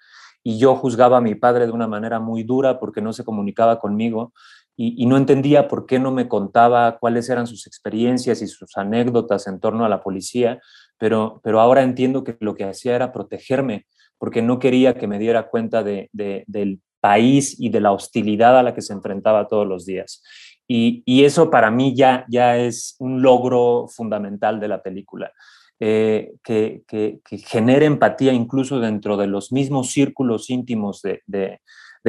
[0.44, 3.80] Y yo juzgaba a mi padre de una manera muy dura porque no se comunicaba
[3.80, 4.34] conmigo
[4.76, 9.48] y, no entendía por qué no me contaba cuáles eran sus experiencias y sus anécdotas
[9.48, 10.60] en torno a la policía,
[10.98, 13.86] pero ahora entiendo que lo que hacía era protegerme
[14.24, 18.58] porque no quería que me diera cuenta de, de, del país y de la hostilidad
[18.58, 20.24] a la que se enfrentaba todos los días.
[20.66, 25.34] Y, eso para mí ya, ya es un logro fundamental de la película.
[25.78, 31.60] Eh, que, que, genere empatía incluso dentro de los mismos círculos íntimos de,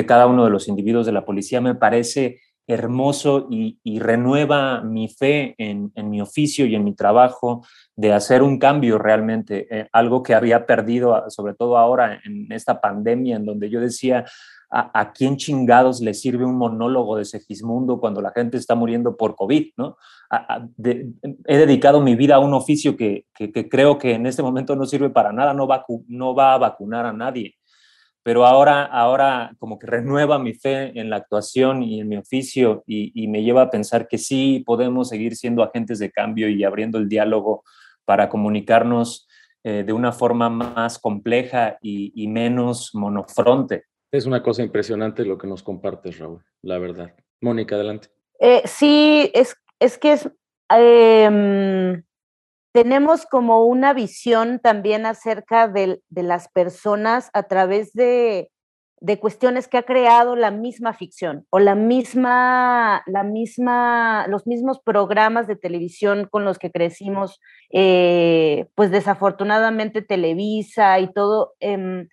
[0.07, 5.55] cada uno de los individuos de la policía, me parece hermoso y, renueva mi fe
[5.59, 7.65] en, mi oficio y en mi trabajo
[7.97, 12.81] de hacer un cambio realmente, eh, algo que había perdido, sobre todo ahora en esta
[12.81, 14.25] pandemia, en donde yo decía,
[14.71, 19.37] ¿a, quién chingados le sirve un monólogo de Segismundo cuando la gente está muriendo por
[19.37, 19.73] COVID?
[19.77, 19.97] ¿no?
[21.47, 23.27] He dedicado mi vida a un oficio que,
[23.71, 25.69] creo que en este momento no sirve para nada, no
[26.09, 27.57] no va a vacunar a nadie
[28.25, 32.83] pero ahora, ahora como que renueva mi fe en la actuación y en mi oficio
[32.87, 36.65] y, y, me lleva a pensar que sí podemos seguir siendo agentes de cambio y
[36.65, 37.65] abriendo el diálogo
[38.07, 39.29] para comunicarnos
[39.63, 43.85] eh, de una forma más compleja y, y, menos monofronte.
[44.11, 47.15] Es una cosa impresionante lo que nos compartes, Raúl, la verdad.
[47.43, 48.09] Mónica, adelante.
[48.41, 50.31] Eh, sí, es, es que es...
[50.75, 52.03] Eh,
[52.75, 58.51] tenemos como una visión también acerca de, las personas a través de,
[59.01, 64.81] de, cuestiones que ha creado la misma ficción o la misma, la misma, los mismos
[64.81, 72.09] programas de televisión con los que crecimos, eh, pues desafortunadamente Televisa y todo, eh,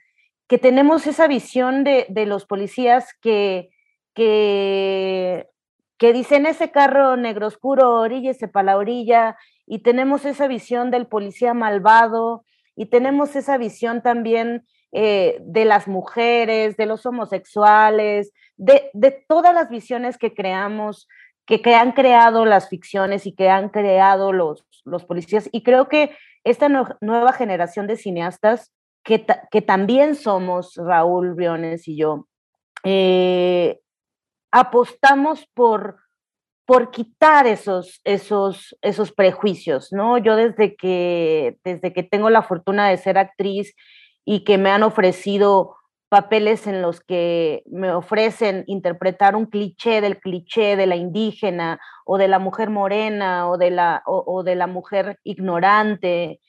[0.47, 3.71] que tenemos esa visión de, de los policías que,
[4.13, 5.47] que,
[5.97, 9.37] que dicen ese carro negro oscuro, oríllese para la orilla,
[9.71, 12.43] y tenemos esa visión del policía malvado
[12.75, 19.53] y tenemos esa visión también eh, de las mujeres, de los homosexuales, de, de, todas
[19.55, 21.07] las visiones que creamos,
[21.45, 25.47] que, que, han creado las ficciones y que han creado los, los policías.
[25.53, 26.67] Y creo que esta
[26.99, 28.73] nueva generación de cineastas,
[29.05, 32.27] que, que, también somos Raúl Briones y yo,
[32.83, 33.79] eh,
[34.51, 36.00] apostamos por
[36.71, 40.17] por quitar esos, esos, esos prejuicios, ¿no?
[40.17, 43.75] Yo desde que, desde que tengo la fortuna de ser actriz
[44.23, 45.75] y que me han ofrecido
[46.07, 52.17] papeles en los que me ofrecen interpretar un cliché del cliché de la indígena o
[52.17, 56.39] de la mujer morena o de la, o, o de la mujer ignorante.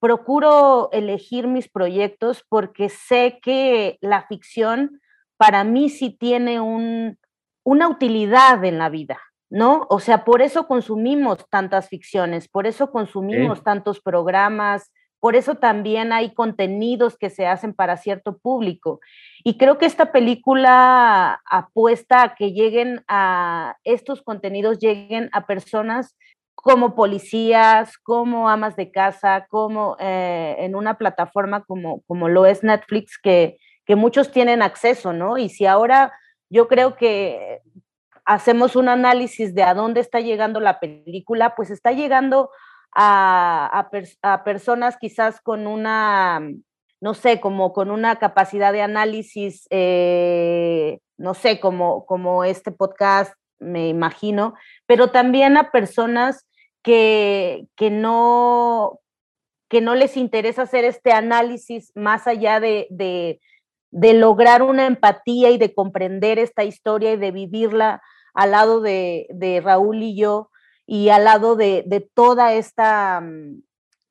[0.00, 5.02] Procuro elegir mis proyectos porque sé que la ficción
[5.36, 7.18] para mí sí tiene un,
[7.62, 9.86] una utilidad en la vida, ¿no?
[9.90, 13.64] O sea, por eso consumimos tantas ficciones, por eso consumimos sí.
[13.64, 19.00] tantos programas, por eso también hay contenidos que se hacen para cierto público.
[19.44, 26.16] Y creo que esta película apuesta a que lleguen a estos contenidos, lleguen a personas
[26.54, 32.62] como policías, como amas de casa, como eh, en una plataforma como, como lo es
[32.62, 35.38] Netflix, que, que muchos tienen acceso, ¿no?
[35.38, 36.12] Y si ahora
[36.50, 37.60] yo creo que
[38.26, 42.50] hacemos un análisis de a dónde está llegando la película, pues está llegando
[42.92, 43.88] a,
[44.44, 46.40] personas quizás con una,
[47.00, 53.32] no sé, como con una capacidad de análisis, eh, no sé, como, como este podcast,
[53.58, 54.54] me imagino,
[54.86, 56.46] pero también a personas
[56.82, 58.98] que, que, no,
[59.68, 65.58] que no les interesa hacer este análisis más allá de, de lograr una empatía y
[65.58, 68.02] de comprender esta historia y de vivirla
[68.36, 70.50] al lado de, de Raúl y yo
[70.86, 73.62] y al lado de, de toda esta mm,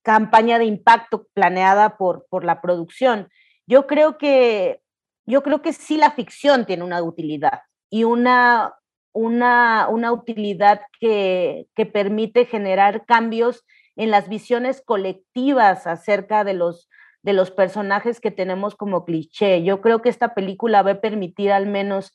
[0.02, 3.30] campaña de impacto planeada por, por la producción.
[3.66, 4.82] Yo creo que
[5.28, 8.76] yo creo que sí la ficción tiene una utilidad y una,
[9.12, 16.90] una, una utilidad que, que, permite generar cambios en las visiones colectivas acerca de los,
[17.24, 19.64] de los personajes que tenemos como cliché.
[19.64, 22.14] Yo creo que esta película va a permitir al menos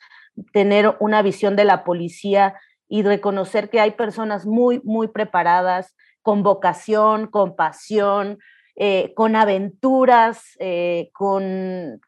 [0.52, 2.54] tener una visión de la policía
[2.88, 8.38] y reconocer que hay personas muy, muy preparadas, con vocación, con pasión,
[8.76, 12.00] eh, con aventuras, eh, con,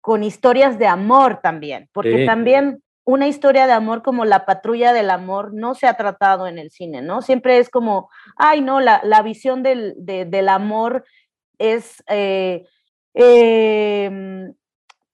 [0.00, 5.10] con historias de amor también, porque también una historia de amor como la patrulla del
[5.10, 7.22] amor no se ha tratado en el cine, ¿no?
[7.22, 11.04] Siempre es como, ay, no, la, la visión del, del amor
[11.58, 12.66] es eh,
[13.14, 14.54] em,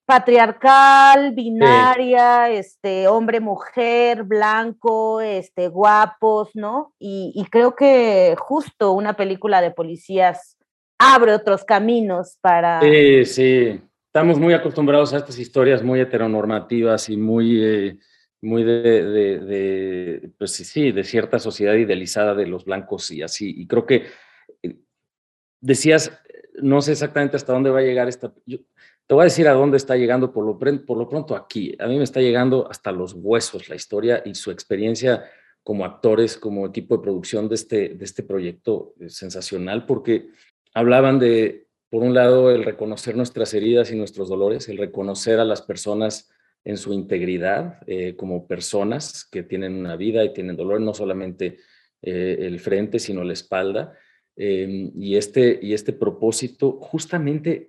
[0.07, 6.95] patriarcal, binaria, este, hombre, mujer, blanco, este, guapos, ¿no?
[6.99, 10.57] Y, y, creo que justo una película de policías
[10.99, 12.81] abre otros caminos para...
[12.81, 13.81] Sí, sí.
[14.07, 17.99] Estamos muy acostumbrados a estas historias muy heteronormativas y muy, eh,
[18.41, 23.53] muy de, de, de, pues sí, de cierta sociedad idealizada de los blancos y así.
[23.59, 24.07] Y creo que
[24.63, 24.77] eh,
[25.61, 26.13] decías,
[26.63, 28.33] no sé exactamente hasta dónde va a llegar esta...
[29.07, 31.77] Te voy a decir a dónde está llegando por lo, por lo pronto aquí.
[31.79, 35.25] A mí me está llegando hasta los huesos la historia y su experiencia
[35.63, 40.31] como actores, como equipo de producción de este, de este proyecto sensacional, porque
[40.75, 45.45] hablaban de, por un lado, el reconocer nuestras heridas y nuestros dolores, el reconocer a
[45.45, 46.31] las personas
[46.65, 51.59] en su integridad eh, como personas que tienen una vida y tienen dolor, no solamente
[52.03, 53.93] eh, el frente, sino la espalda.
[54.35, 57.69] Eh, y, este, y este propósito justamente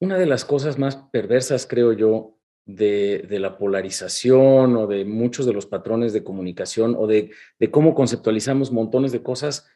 [0.00, 2.38] una de las cosas más perversas, creo yo,
[2.68, 7.30] de, la polarización o de muchos de los patrones de comunicación o de,
[7.70, 9.66] cómo conceptualizamos montones de cosas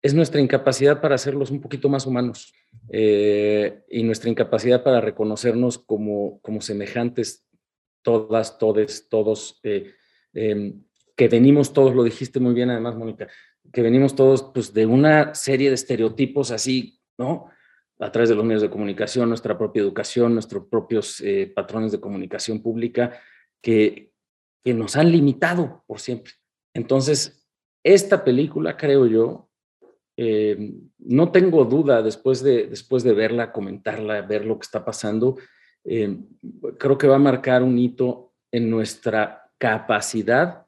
[0.00, 2.54] es nuestra incapacidad para hacerlos un poquito más humanos
[2.90, 7.44] eh, y nuestra incapacidad para reconocernos como, como semejantes,
[8.02, 9.92] todas, todes, todos, eh,
[10.32, 10.84] em,
[11.16, 13.26] que venimos todos, lo dijiste muy bien además, Mónica,
[13.72, 17.50] que venimos todos pues, de una serie de estereotipos así, ¿no?
[17.98, 22.00] A través de los medios de comunicación, nuestra propia educación, nuestros propios eh, patrones de
[22.00, 23.18] comunicación pública
[23.62, 24.12] que,
[24.64, 26.32] que nos han limitado por siempre.
[26.74, 27.46] Entonces,
[27.82, 29.48] esta película, creo yo,
[30.16, 35.36] eh, no tengo duda después de, después de verla, comentarla, ver lo que está pasando,
[35.84, 36.18] eh,
[36.78, 40.66] creo que va a marcar un hito en nuestra capacidad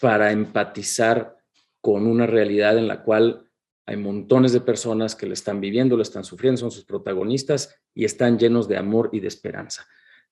[0.00, 1.36] para empatizar
[1.80, 3.48] con una realidad en la cual
[3.86, 8.04] hay montones de personas que le están viviendo, le están sufriendo, son sus protagonistas y
[8.04, 9.86] están llenos de amor y de esperanza.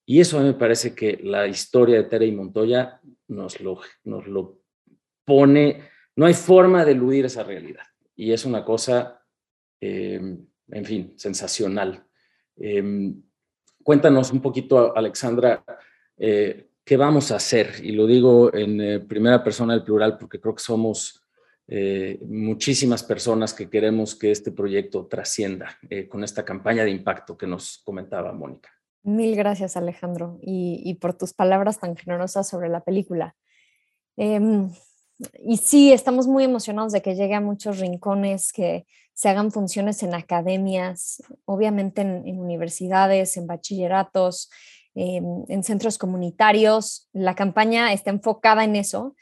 [0.06, 3.80] Y eso a mí me parece que la historia de Tere y Montoya nos lo,
[4.04, 4.60] nos lo
[5.24, 5.82] pone,
[6.16, 7.84] no hay forma de eludir esa realidad.
[8.16, 9.22] Y es una cosa,
[9.80, 12.04] em, en fin, sensacional.
[12.56, 13.22] Em,
[13.82, 15.64] cuéntanos un poquito, Alexandra,
[16.16, 17.74] eh, qué vamos a hacer.
[17.82, 21.19] Y lo digo en eh, primera persona del plural porque creo que somos
[21.72, 27.38] eh, muchísimas personas que queremos que este proyecto trascienda eh, con esta campaña de impacto
[27.38, 28.70] que nos comentaba Mónica.
[29.04, 33.36] Mil gracias Alejandro y, por tus palabras tan generosas sobre la película.
[34.16, 34.68] Em,
[35.44, 40.02] y sí, estamos muy emocionados de que llegue a muchos rincones, que se hagan funciones
[40.02, 44.50] en academias, obviamente en, universidades, en bachilleratos,
[44.96, 47.08] em, en centros comunitarios.
[47.12, 49.14] La campaña está enfocada en eso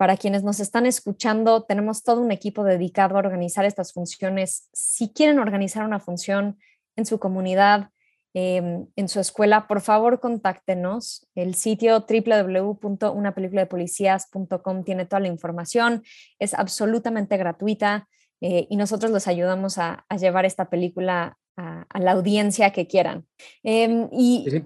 [0.00, 4.70] para quienes nos están escuchando, tenemos todo un equipo dedicado a organizar estas funciones.
[4.72, 6.56] Si quieren organizar una función
[6.96, 7.90] en su comunidad,
[8.32, 11.28] em, en su escuela, por favor contáctenos.
[11.34, 16.02] El sitio www.unapeliculadepolicies.com tiene toda la información,
[16.38, 18.08] es absolutamente gratuita
[18.40, 23.26] eh, y nosotros les ayudamos a, llevar esta película a, la audiencia que quieran.
[23.62, 24.64] Em, y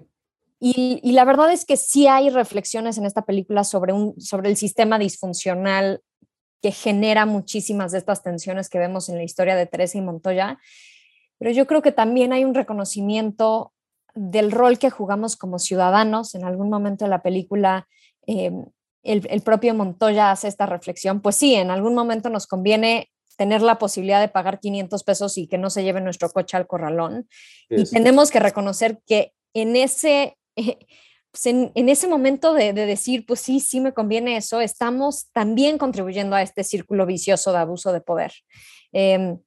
[0.67, 4.57] y, la verdad es que sí hay reflexiones en esta película sobre, un, sobre el
[4.57, 6.01] sistema disfuncional
[6.63, 10.59] que genera muchísimas de estas tensiones que vemos en la historia de Teresa y Montoya,
[11.39, 13.75] pero yo creo que también hay un reconocimiento
[14.15, 16.35] del rol que jugamos como ciudadanos.
[16.35, 17.87] En algún momento de la película,
[18.27, 18.51] eh,
[19.03, 23.61] el, el, propio Montoya hace esta reflexión, pues sí, en algún momento nos conviene tener
[23.61, 27.29] la posibilidad de pagar 500 pesos y que no se lleve nuestro coche al corralón.
[27.69, 33.61] Y tenemos que reconocer que en ese, pues en, ese momento de, decir, pues sí,
[33.61, 38.33] sí me conviene eso, estamos también contribuyendo a este círculo vicioso de abuso de poder.
[38.93, 39.39] Em,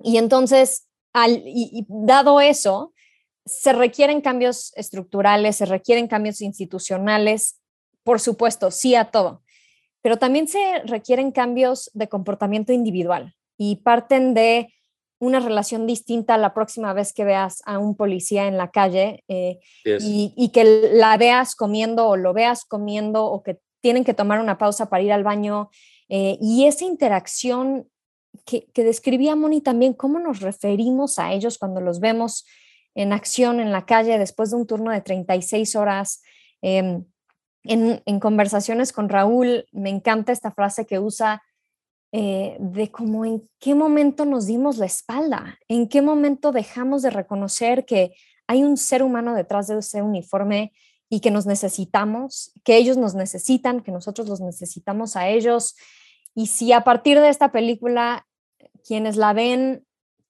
[0.00, 1.42] y entonces, al,
[1.88, 2.92] dado eso,
[3.46, 7.60] se requieren cambios estructurales, se requieren cambios institucionales,
[8.02, 9.42] por supuesto, sí a todo
[10.02, 14.72] pero también se requieren cambios de comportamiento individual y parten de
[15.20, 19.58] una relación distinta la próxima vez que veas a un policía en la calle eh,
[19.84, 24.58] y, que la veas comiendo o lo veas comiendo o que tienen que tomar una
[24.58, 25.70] pausa para ir al baño.
[26.08, 27.88] Eh, y esa interacción
[28.44, 32.46] que, describía Moni también, cómo nos referimos a ellos cuando los vemos
[32.94, 36.22] en acción en la calle después de un turno de 36 horas.
[36.62, 37.04] Em,
[37.64, 41.42] en, conversaciones con Raúl, me encanta esta frase que usa
[42.12, 47.10] eh, de cómo en qué momento nos dimos la espalda, en qué momento dejamos de
[47.10, 48.14] reconocer que
[48.46, 50.72] hay un ser humano detrás de ese uniforme
[51.10, 55.76] y que nos necesitamos, que ellos nos necesitan, que nosotros los necesitamos a ellos.
[56.34, 58.26] Y si a partir de esta película
[58.86, 59.84] quienes la ven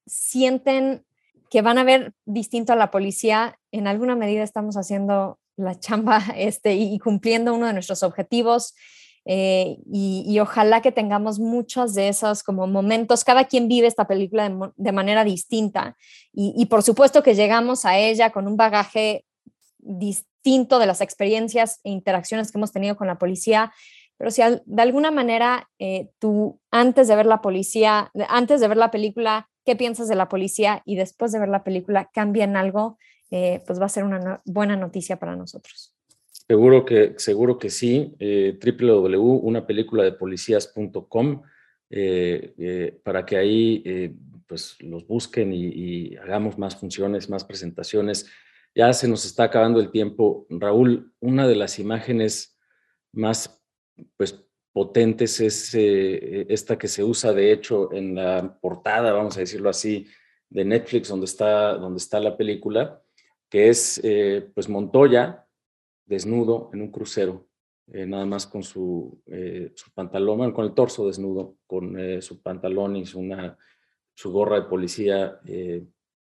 [0.07, 1.05] sienten
[1.51, 6.18] que van a ver distinto a la policía, en alguna medida estamos haciendo la chamba
[6.37, 8.74] este, y cumpliendo uno de nuestros objetivos.
[9.31, 13.24] Eh, y, ojalá que tengamos muchos de esos como momentos.
[13.24, 15.99] Cada quien vive esta película de, manera distinta
[16.33, 19.26] y, por supuesto que llegamos a ella con un bagaje
[19.76, 23.70] distinto de las experiencias e interacciones que hemos tenido con la policía.
[24.16, 28.79] Pero si de alguna manera eh, tú antes de ver la policía, antes de ver
[28.79, 30.81] la película, ¿qué piensas de la policía?
[30.87, 32.97] Y después de ver la película, ¿cambia en algo?
[33.31, 35.97] Eh, pues va a ser una buena noticia para nosotros.
[36.49, 38.14] Seguro que, seguro que sí.
[38.18, 41.42] Eh, www.unapeliculadepolicias.com
[41.90, 44.14] eh, eh, para que ahí eh,
[44.46, 48.26] pues los busquen y, hagamos más funciones, más presentaciones.
[48.74, 50.46] Ya se nos está acabando el tiempo.
[50.49, 52.59] Raúl, una de las imágenes
[53.12, 53.61] más
[54.16, 54.42] pues,
[54.72, 60.07] potentes es esta que se usa de hecho en la portada, vamos a decirlo así,
[60.49, 63.03] de Netflix, donde está, donde está la película
[63.49, 65.46] que es eh, pues Montoya
[66.09, 67.48] desnudo en un crucero,
[67.92, 73.06] eh, nada más con su, eh, pantalón, con el torso desnudo, con su pantalón y
[73.06, 73.56] su, una,
[74.14, 75.40] su gorra de policía,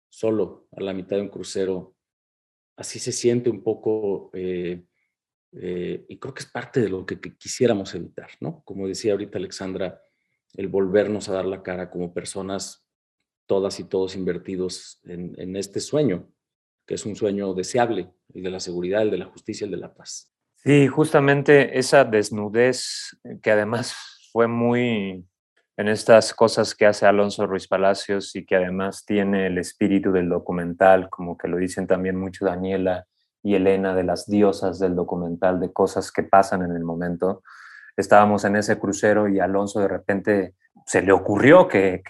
[0.09, 1.97] solo a la mitad de un crucero.
[2.77, 4.79] Así se siente un poco, y
[5.53, 8.63] creo que es parte de lo que, quisiéramos evitar, ¿no?
[8.65, 10.01] Como decía ahorita Alexandra,
[10.55, 12.87] el volvernos a dar la cara como personas,
[13.47, 16.34] todas y todos invertidos en este sueño
[16.87, 19.79] que es un sueño deseable, el de la seguridad, el de la justicia, el de
[19.79, 20.31] la paz.
[20.57, 23.95] Sí, justamente esa desnudez eh, que además
[24.33, 25.27] fue muy
[25.77, 30.29] en estas cosas que hace Alonso Ruiz Palacios y que además tiene el espíritu del
[30.29, 33.07] documental, como que lo dicen también mucho Daniela
[33.43, 37.43] y Elena, de las diosas del documental, de cosas que pasan en el momento.
[37.97, 40.55] Estábamos en ese crucero y Alonso de repente
[40.87, 42.03] se le ocurrió que,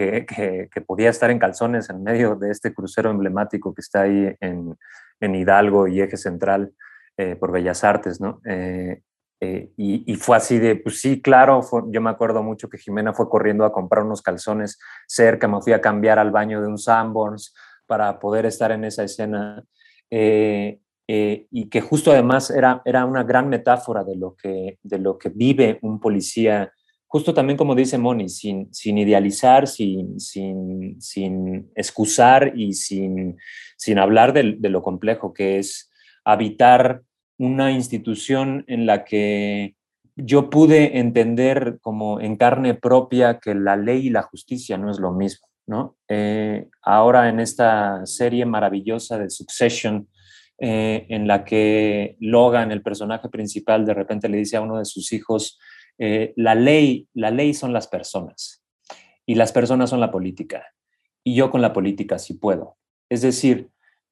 [0.87, 4.77] podía estar en calzones en medio de este crucero emblemático que está ahí en,
[5.21, 6.75] Hidalgo y Eje Central
[7.17, 8.43] eh, por Bellas Artes, ¿no?
[8.45, 9.01] Eh,
[9.41, 13.29] eh, y, fue así de, pues sí, claro, yo me acuerdo mucho que Jimena fue
[13.29, 17.55] corriendo a comprar unos calzones cerca, me fui a cambiar al baño de un Sanborns
[17.87, 19.65] para poder estar en esa escena.
[20.11, 25.31] y que justo además era, era una gran metáfora de lo, que, de lo que
[25.31, 26.71] vive un policía
[27.15, 33.37] justo también como dice Moni, sin, sin idealizar, sin, sin, sin, excusar y sin,
[33.77, 35.93] sin hablar de, lo complejo que es
[36.25, 37.03] habitar
[37.39, 39.77] una institución en la que
[40.17, 44.99] yo pude entender como en carne propia que la ley y la justicia no es
[44.99, 45.47] lo mismo.
[45.69, 45.97] ¿no?
[46.09, 50.09] Eh, ahora en esta serie maravillosa de Succession,
[50.59, 54.85] eh, en la que Logan, el personaje principal, de repente le dice a uno de
[54.85, 55.61] sus hijos,
[55.99, 58.65] eh, la, ley, la ley son las personas
[59.27, 60.67] y las personas son la política.
[61.25, 62.77] Y yo con la política sí puedo.
[63.09, 63.71] Es decir,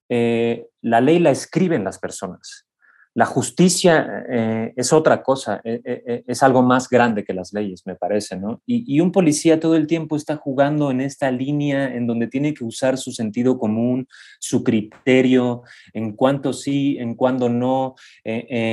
[0.09, 2.67] eh, la ley la escriben las personas.
[3.15, 7.83] La justicia eh, es otra cosa, eh, eh, es algo más grande que las leyes,
[7.85, 8.63] me parece, ¿no?
[8.65, 12.65] Y, un policía todo el tiempo está jugando en esta línea en donde tiene que
[12.65, 14.07] usar su sentido común,
[14.39, 17.97] su criterio, en cuanto sí, en cuándo no.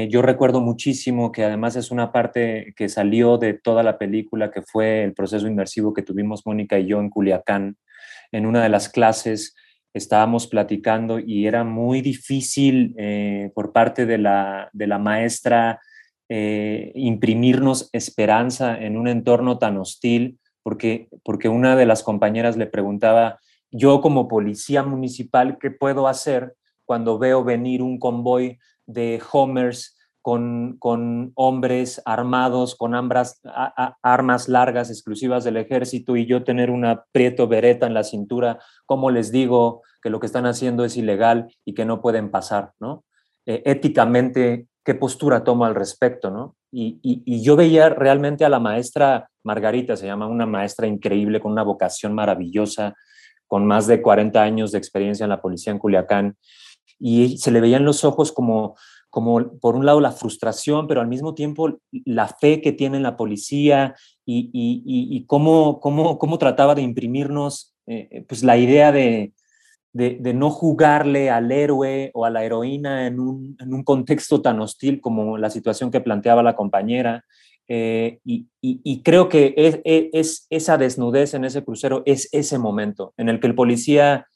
[0.10, 4.62] yo recuerdo muchísimo que además es una parte que salió de toda la película, que
[4.62, 7.76] fue el proceso inmersivo que tuvimos Mónica y yo en Culiacán,
[8.32, 9.56] en una de las clases
[9.94, 14.70] estábamos platicando y era muy difícil eh, por parte de la,
[15.00, 15.80] maestra
[16.30, 22.68] eh, imprimirnos esperanza en un entorno tan hostil, porque, porque una de las compañeras le
[22.68, 23.40] preguntaba,
[23.72, 30.78] yo como policía municipal, ¿qué puedo hacer cuando veo venir un convoy de Homers con,
[30.80, 37.88] con hombres armados, con armas largas exclusivas del ejército y yo tener una prieto bereta
[37.88, 38.60] en la cintura?
[38.86, 42.72] ¿Cómo les digo que lo que están haciendo es ilegal y que no pueden pasar?
[42.80, 43.04] ¿no?
[43.46, 46.56] Eh, éticamente, qué postura tomo al respecto, ¿no?
[46.72, 51.64] Y, yo veía realmente a la maestra Margarita, se llama una maestra increíble, con una
[51.64, 52.94] vocación maravillosa,
[53.48, 56.38] con más de 40 años de experiencia en la policía en Culiacán,
[57.00, 58.76] y se le veían los ojos como,
[59.10, 63.18] como, por un lado, la frustración, pero al mismo tiempo la fe que tiene la
[63.18, 63.96] policía
[64.26, 69.34] y, cómo, cómo, cómo, trataba de imprimirnos eh, pues la idea de,
[69.94, 75.38] de, no jugarle al héroe o a la heroína en un, contexto tan hostil como
[75.38, 77.26] la situación que planteaba la compañera.
[77.68, 79.54] Eh, y, creo que
[80.14, 84.28] es, esa desnudez en ese crucero es ese momento en el que el policía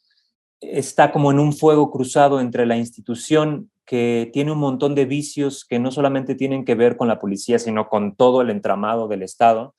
[0.71, 5.65] está como en un fuego cruzado entre la institución que tiene un montón de vicios
[5.65, 9.23] que no solamente tienen que ver con la policía, sino con todo el entramado del
[9.23, 9.75] Estado,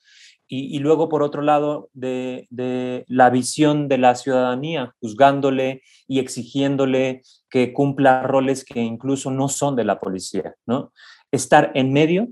[0.47, 2.47] y, luego, por otro lado, de,
[3.09, 9.75] la visión de la ciudadanía, juzgándole y exigiéndole que cumpla roles que incluso no son
[9.75, 10.93] de la policía, ¿no?
[11.33, 12.29] Estar en medio,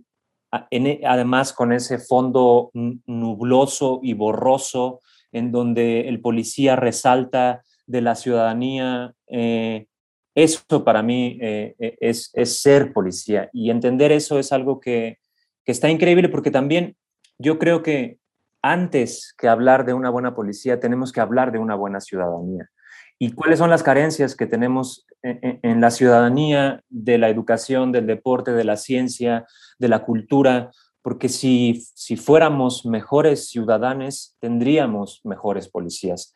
[0.51, 5.01] además con ese fondo nubloso y borroso,
[5.33, 9.87] en donde el policía resalta de la ciudadanía, eh,
[10.35, 13.51] eso para mí eh, e, es, es, ser policía.
[13.53, 15.19] Y entender eso es algo que,
[15.65, 16.97] que está increíble porque también
[17.39, 18.19] yo creo que
[18.63, 22.71] antes que hablar de una buena policía, tenemos que hablar de una buena ciudadanía.
[23.19, 28.53] ¿Y cuáles son las carencias que tenemos en, la ciudadanía de la educación, del deporte,
[28.53, 29.47] de la ciencia,
[29.79, 30.71] de la cultura?
[31.03, 36.35] Porque si, si fuéramos mejores ciudadanos, tendríamos mejores policías,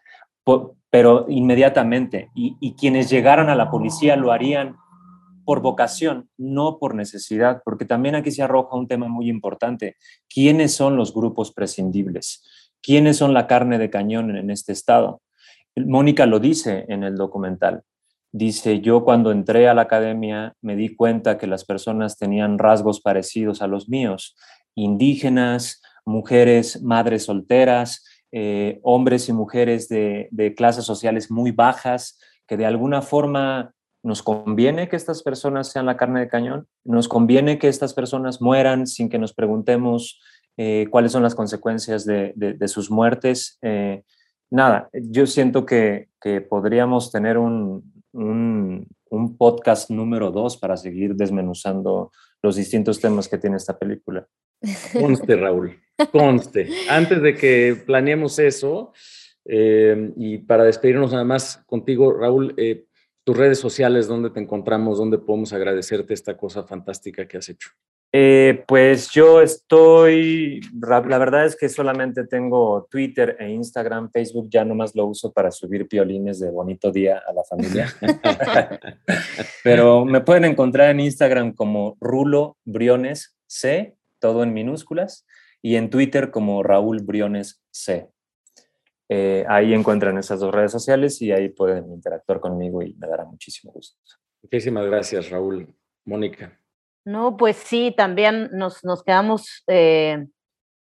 [0.90, 2.30] pero inmediatamente.
[2.34, 4.76] Y, y quienes llegaran a la policía lo harían
[5.44, 9.96] por vocación, no por necesidad, porque también aquí se arroja un tema muy importante.
[10.28, 12.44] ¿Quiénes son los grupos prescindibles?
[12.82, 15.22] ¿Quiénes son la carne de cañón en este estado?
[15.76, 17.82] Mónica lo dice en el documental.
[18.32, 23.00] Dice, yo cuando entré a la academia me di cuenta que las personas tenían rasgos
[23.00, 24.36] parecidos a los míos,
[24.74, 32.66] indígenas, mujeres, madres solteras, eh, hombres y mujeres de, clases sociales muy bajas, que de
[32.66, 33.72] alguna forma
[34.02, 38.40] nos conviene que estas personas sean la carne de cañón, nos conviene que estas personas
[38.40, 40.20] mueran sin que nos preguntemos
[40.56, 43.58] eh, cuáles son las consecuencias de, sus muertes.
[43.62, 44.02] Eh,
[44.50, 46.08] nada, yo siento que,
[46.48, 47.92] podríamos tener un,
[49.38, 52.10] podcast número dos para seguir desmenuzando
[52.42, 54.26] los distintos temas que tiene esta película.
[54.92, 55.78] Conste, Raúl,
[56.12, 56.68] conste.
[56.88, 58.92] Antes de que planeemos eso,
[59.44, 62.54] eh, y para despedirnos nada más contigo, Raúl,
[63.24, 67.70] tus redes sociales, dónde te encontramos, dónde podemos agradecerte esta cosa fantástica que has hecho.
[68.12, 74.64] Eh, pues yo estoy, la verdad es que solamente tengo Twitter e Instagram, Facebook ya
[74.64, 77.92] nomás lo uso para subir piolines de bonito día a la familia.
[79.64, 85.26] Pero me pueden encontrar en Instagram como Rulo Briones C, todo en minúsculas,
[85.62, 88.10] y en Twitter como Raúl Briones C.
[89.08, 93.24] Eh, ahí encuentran esas dos redes sociales y ahí pueden interactuar conmigo y me dará
[93.24, 93.98] muchísimo gusto.
[94.42, 95.74] Muchísimas gracias, Raúl.
[96.04, 96.58] Mónica.
[97.04, 100.26] No, pues sí, también nos, nos quedamos, eh,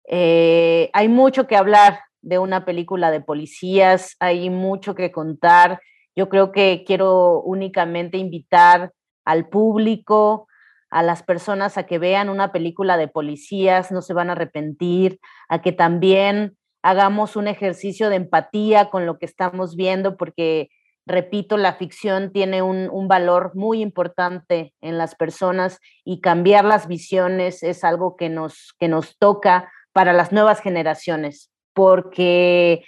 [0.08, 5.82] eh, hay mucho que hablar de una película de policías, hay mucho que contar.
[6.16, 8.94] Yo creo que quiero únicamente invitar
[9.26, 10.48] al público,
[10.94, 15.20] a las personas a que vean una película de policías, no se van a arrepentir,
[15.50, 20.70] a que también hagamos un ejercicio de empatía con lo que estamos viendo, porque,
[21.08, 27.64] repito, la ficción tiene un, valor muy importante en las personas y cambiar las visiones
[27.64, 32.86] es algo que nos, que nos toca para las nuevas generaciones, porque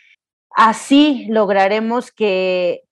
[0.51, 2.83] así lograremos que,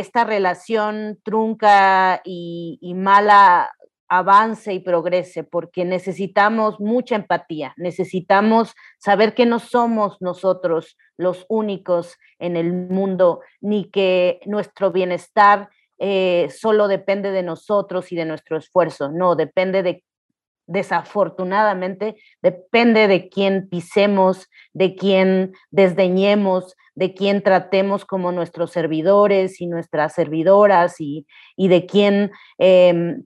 [0.00, 3.70] esta relación trunca y, y mala
[4.12, 12.18] avance y progrese, porque necesitamos mucha empatía, necesitamos saber que no somos nosotros los únicos
[12.38, 18.58] en el mundo, ni que nuestro bienestar eh, solo depende de nosotros y de nuestro
[18.58, 20.04] esfuerzo, no, depende de,
[20.66, 29.66] desafortunadamente, depende de quién pisemos, de quién desdeñemos, de quién tratemos como nuestros servidores y
[29.68, 32.30] nuestras servidoras y, de quién...
[32.58, 33.24] Em,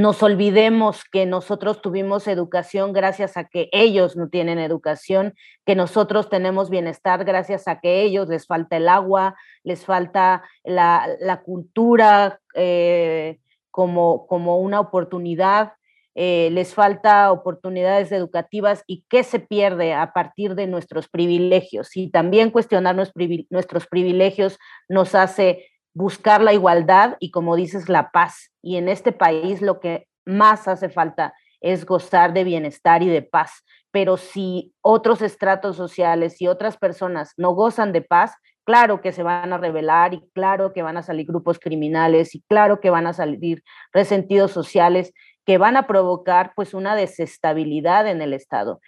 [0.00, 5.34] nos olvidemos que nosotros tuvimos educación gracias a que ellos no tienen educación,
[5.66, 11.42] que nosotros tenemos bienestar gracias a que ellos les falta el agua, les falta la,
[11.44, 13.40] cultura eh,
[13.70, 15.74] como, como una oportunidad,
[16.14, 21.94] eh, les falta oportunidades educativas y qué se pierde a partir de nuestros privilegios.
[21.94, 28.50] Y también cuestionar nuestros privilegios nos hace buscar la igualdad y, como dices, la paz.
[28.62, 33.22] Y en este país lo que más hace falta es gozar de bienestar y de
[33.22, 33.64] paz.
[33.90, 38.34] Pero si otros estratos sociales y otras personas no gozan de paz,
[38.64, 42.42] claro que se van a rebelar y claro que van a salir grupos criminales y
[42.48, 43.62] claro que van a salir
[43.92, 45.12] resentidos sociales
[45.44, 48.80] que van a provocar pues una desestabilidad en el Estado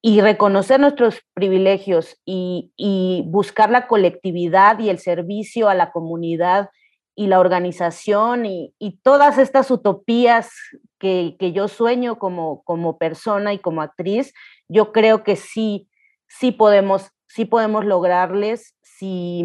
[0.00, 6.70] y reconocer nuestros privilegios y, buscar la colectividad y el servicio a la comunidad
[7.16, 10.50] y la organización y, todas estas utopías
[10.98, 14.32] que, yo sueño como, como persona y como actriz,
[14.68, 15.88] yo creo que sí,
[16.28, 19.44] sí podemos, sí podemos lograrles si,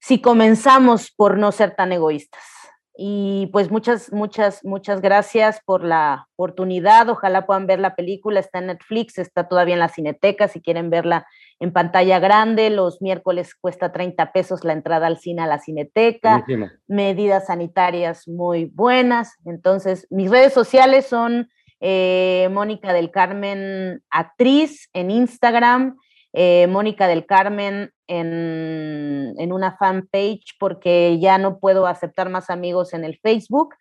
[0.00, 2.63] si comenzamos por no ser tan egoístas.
[2.96, 7.08] Y pues muchas, muchas, muchas gracias por la oportunidad.
[7.08, 8.38] Ojalá puedan ver la película.
[8.38, 10.46] Está en Netflix, está todavía en la cineteca.
[10.46, 11.26] Si quieren verla
[11.58, 16.44] en pantalla grande, los miércoles cuesta 30 pesos la entrada al cine a la cineteca.
[16.86, 19.38] Medidas sanitarias muy buenas.
[19.44, 25.96] Entonces, mis redes sociales son eh, Mónica del Carmen Actriz en Instagram
[26.36, 32.94] eh, Mónica del Carmen en, en, una fanpage porque ya no puedo aceptar más amigos
[32.94, 33.74] en el Facebook.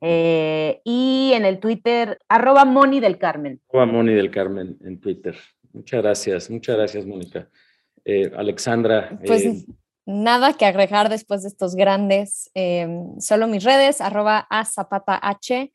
[0.00, 3.60] Eh, y en el Twitter, arroba Moni del Carmen.
[3.70, 5.36] Arroba Moni del Carmen en Twitter.
[5.72, 7.48] Muchas gracias, muchas gracias, Mónica.
[8.04, 9.18] Eh, Alexandra.
[9.24, 9.64] Pues
[10.04, 12.50] nada que agregar después de estos grandes.
[13.20, 15.70] solo mis redes, arroba a zapata h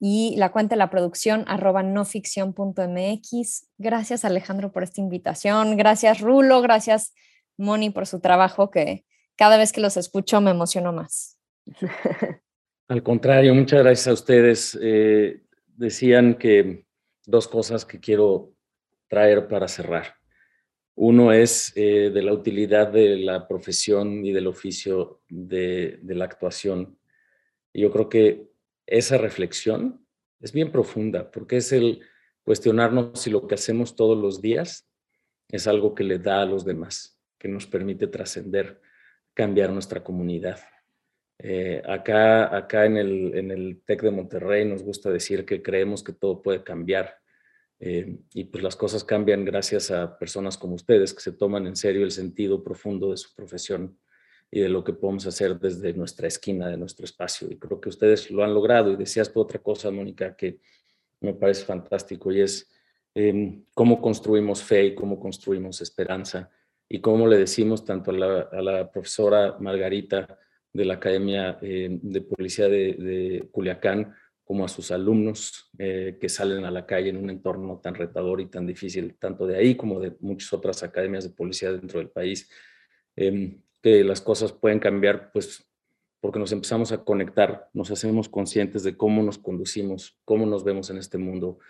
[0.00, 3.68] y la cuenta de la producción arroba noficción.mx.
[3.76, 7.12] Gracias Alejandro por esta invitación, gracias Rulo, gracias
[7.60, 9.04] Moni por su trabajo que
[9.36, 11.38] cada vez que los escucho me emociono más.
[12.88, 14.78] Al contrario, muchas gracias a ustedes.
[14.82, 16.84] Eh, decían que
[17.24, 18.52] dos cosas que quiero
[19.08, 20.16] traer para cerrar.
[20.96, 26.24] Uno es eh, de la utilidad de la profesión y del oficio de, de la
[26.24, 26.98] actuación.
[27.72, 28.50] Yo creo que
[28.86, 30.04] esa reflexión
[30.40, 32.02] es bien profunda, porque es el
[32.42, 34.88] cuestionarnos si lo que hacemos todos los días
[35.48, 38.80] es algo que le da a los demás, que nos permite trascender,
[39.34, 40.60] cambiar nuestra comunidad.
[41.38, 46.04] Eh, acá acá en, el, en el TEC de Monterrey nos gusta decir que creemos
[46.04, 47.16] que todo puede cambiar.
[47.80, 51.76] Eh, y pues las cosas cambian gracias a personas como ustedes que se toman en
[51.76, 53.98] serio el sentido profundo de su profesión
[54.50, 57.48] y de lo que podemos hacer desde nuestra esquina, de nuestro espacio.
[57.50, 58.92] Y creo que ustedes lo han logrado.
[58.92, 60.60] Y decías tú otra cosa, Mónica, que
[61.20, 62.70] me parece fantástico, y es
[63.14, 66.50] em, cómo construimos fe y cómo construimos esperanza,
[66.92, 70.36] y cómo le decimos tanto a la, profesora Margarita
[70.72, 74.12] de la Academia em, de Policía de, Culiacán,
[74.44, 78.40] como a sus alumnos eh, que salen a la calle en un entorno tan retador
[78.40, 82.10] y tan difícil, tanto de ahí como de muchas otras academias de policía dentro del
[82.10, 82.50] país.
[83.14, 85.70] Em, que las cosas pueden cambiar, pues
[86.20, 90.90] porque nos empezamos a conectar, nos hacemos conscientes de cómo nos conducimos, cómo nos vemos
[90.90, 91.60] en este mundo,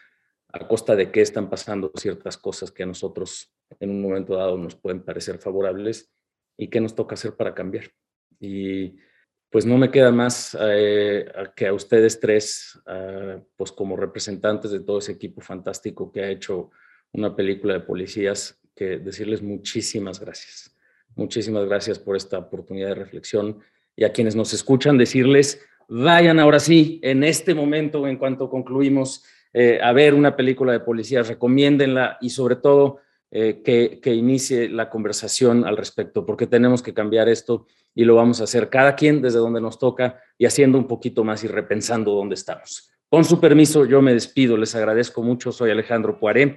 [0.48, 4.56] a costa de qué están pasando ciertas cosas que a nosotros en un momento dado
[4.56, 6.12] nos pueden parecer favorables
[6.56, 7.84] y qué nos toca hacer para cambiar.
[8.38, 8.96] Y
[9.50, 14.80] pues no me queda más eh, que a ustedes tres, ah, pues como representantes de
[14.80, 16.70] todo ese equipo fantástico que ha hecho
[17.12, 20.76] una película de policías, que decirles muchísimas gracias.
[21.16, 23.58] Muchísimas gracias por esta oportunidad de reflexión
[23.96, 29.24] y a quienes nos escuchan decirles, vayan ahora sí, en este momento, en cuanto concluimos,
[29.52, 33.00] eh, a ver una película de policías, recomiéndenla y sobre todo
[33.30, 38.14] eh, que, que inicie la conversación al respecto, porque tenemos que cambiar esto y lo
[38.14, 41.48] vamos a hacer cada quien desde donde nos toca y haciendo un poquito más y
[41.48, 42.90] repensando dónde estamos.
[43.08, 46.56] Con su permiso, yo me despido, les agradezco mucho, soy Alejandro Poiré.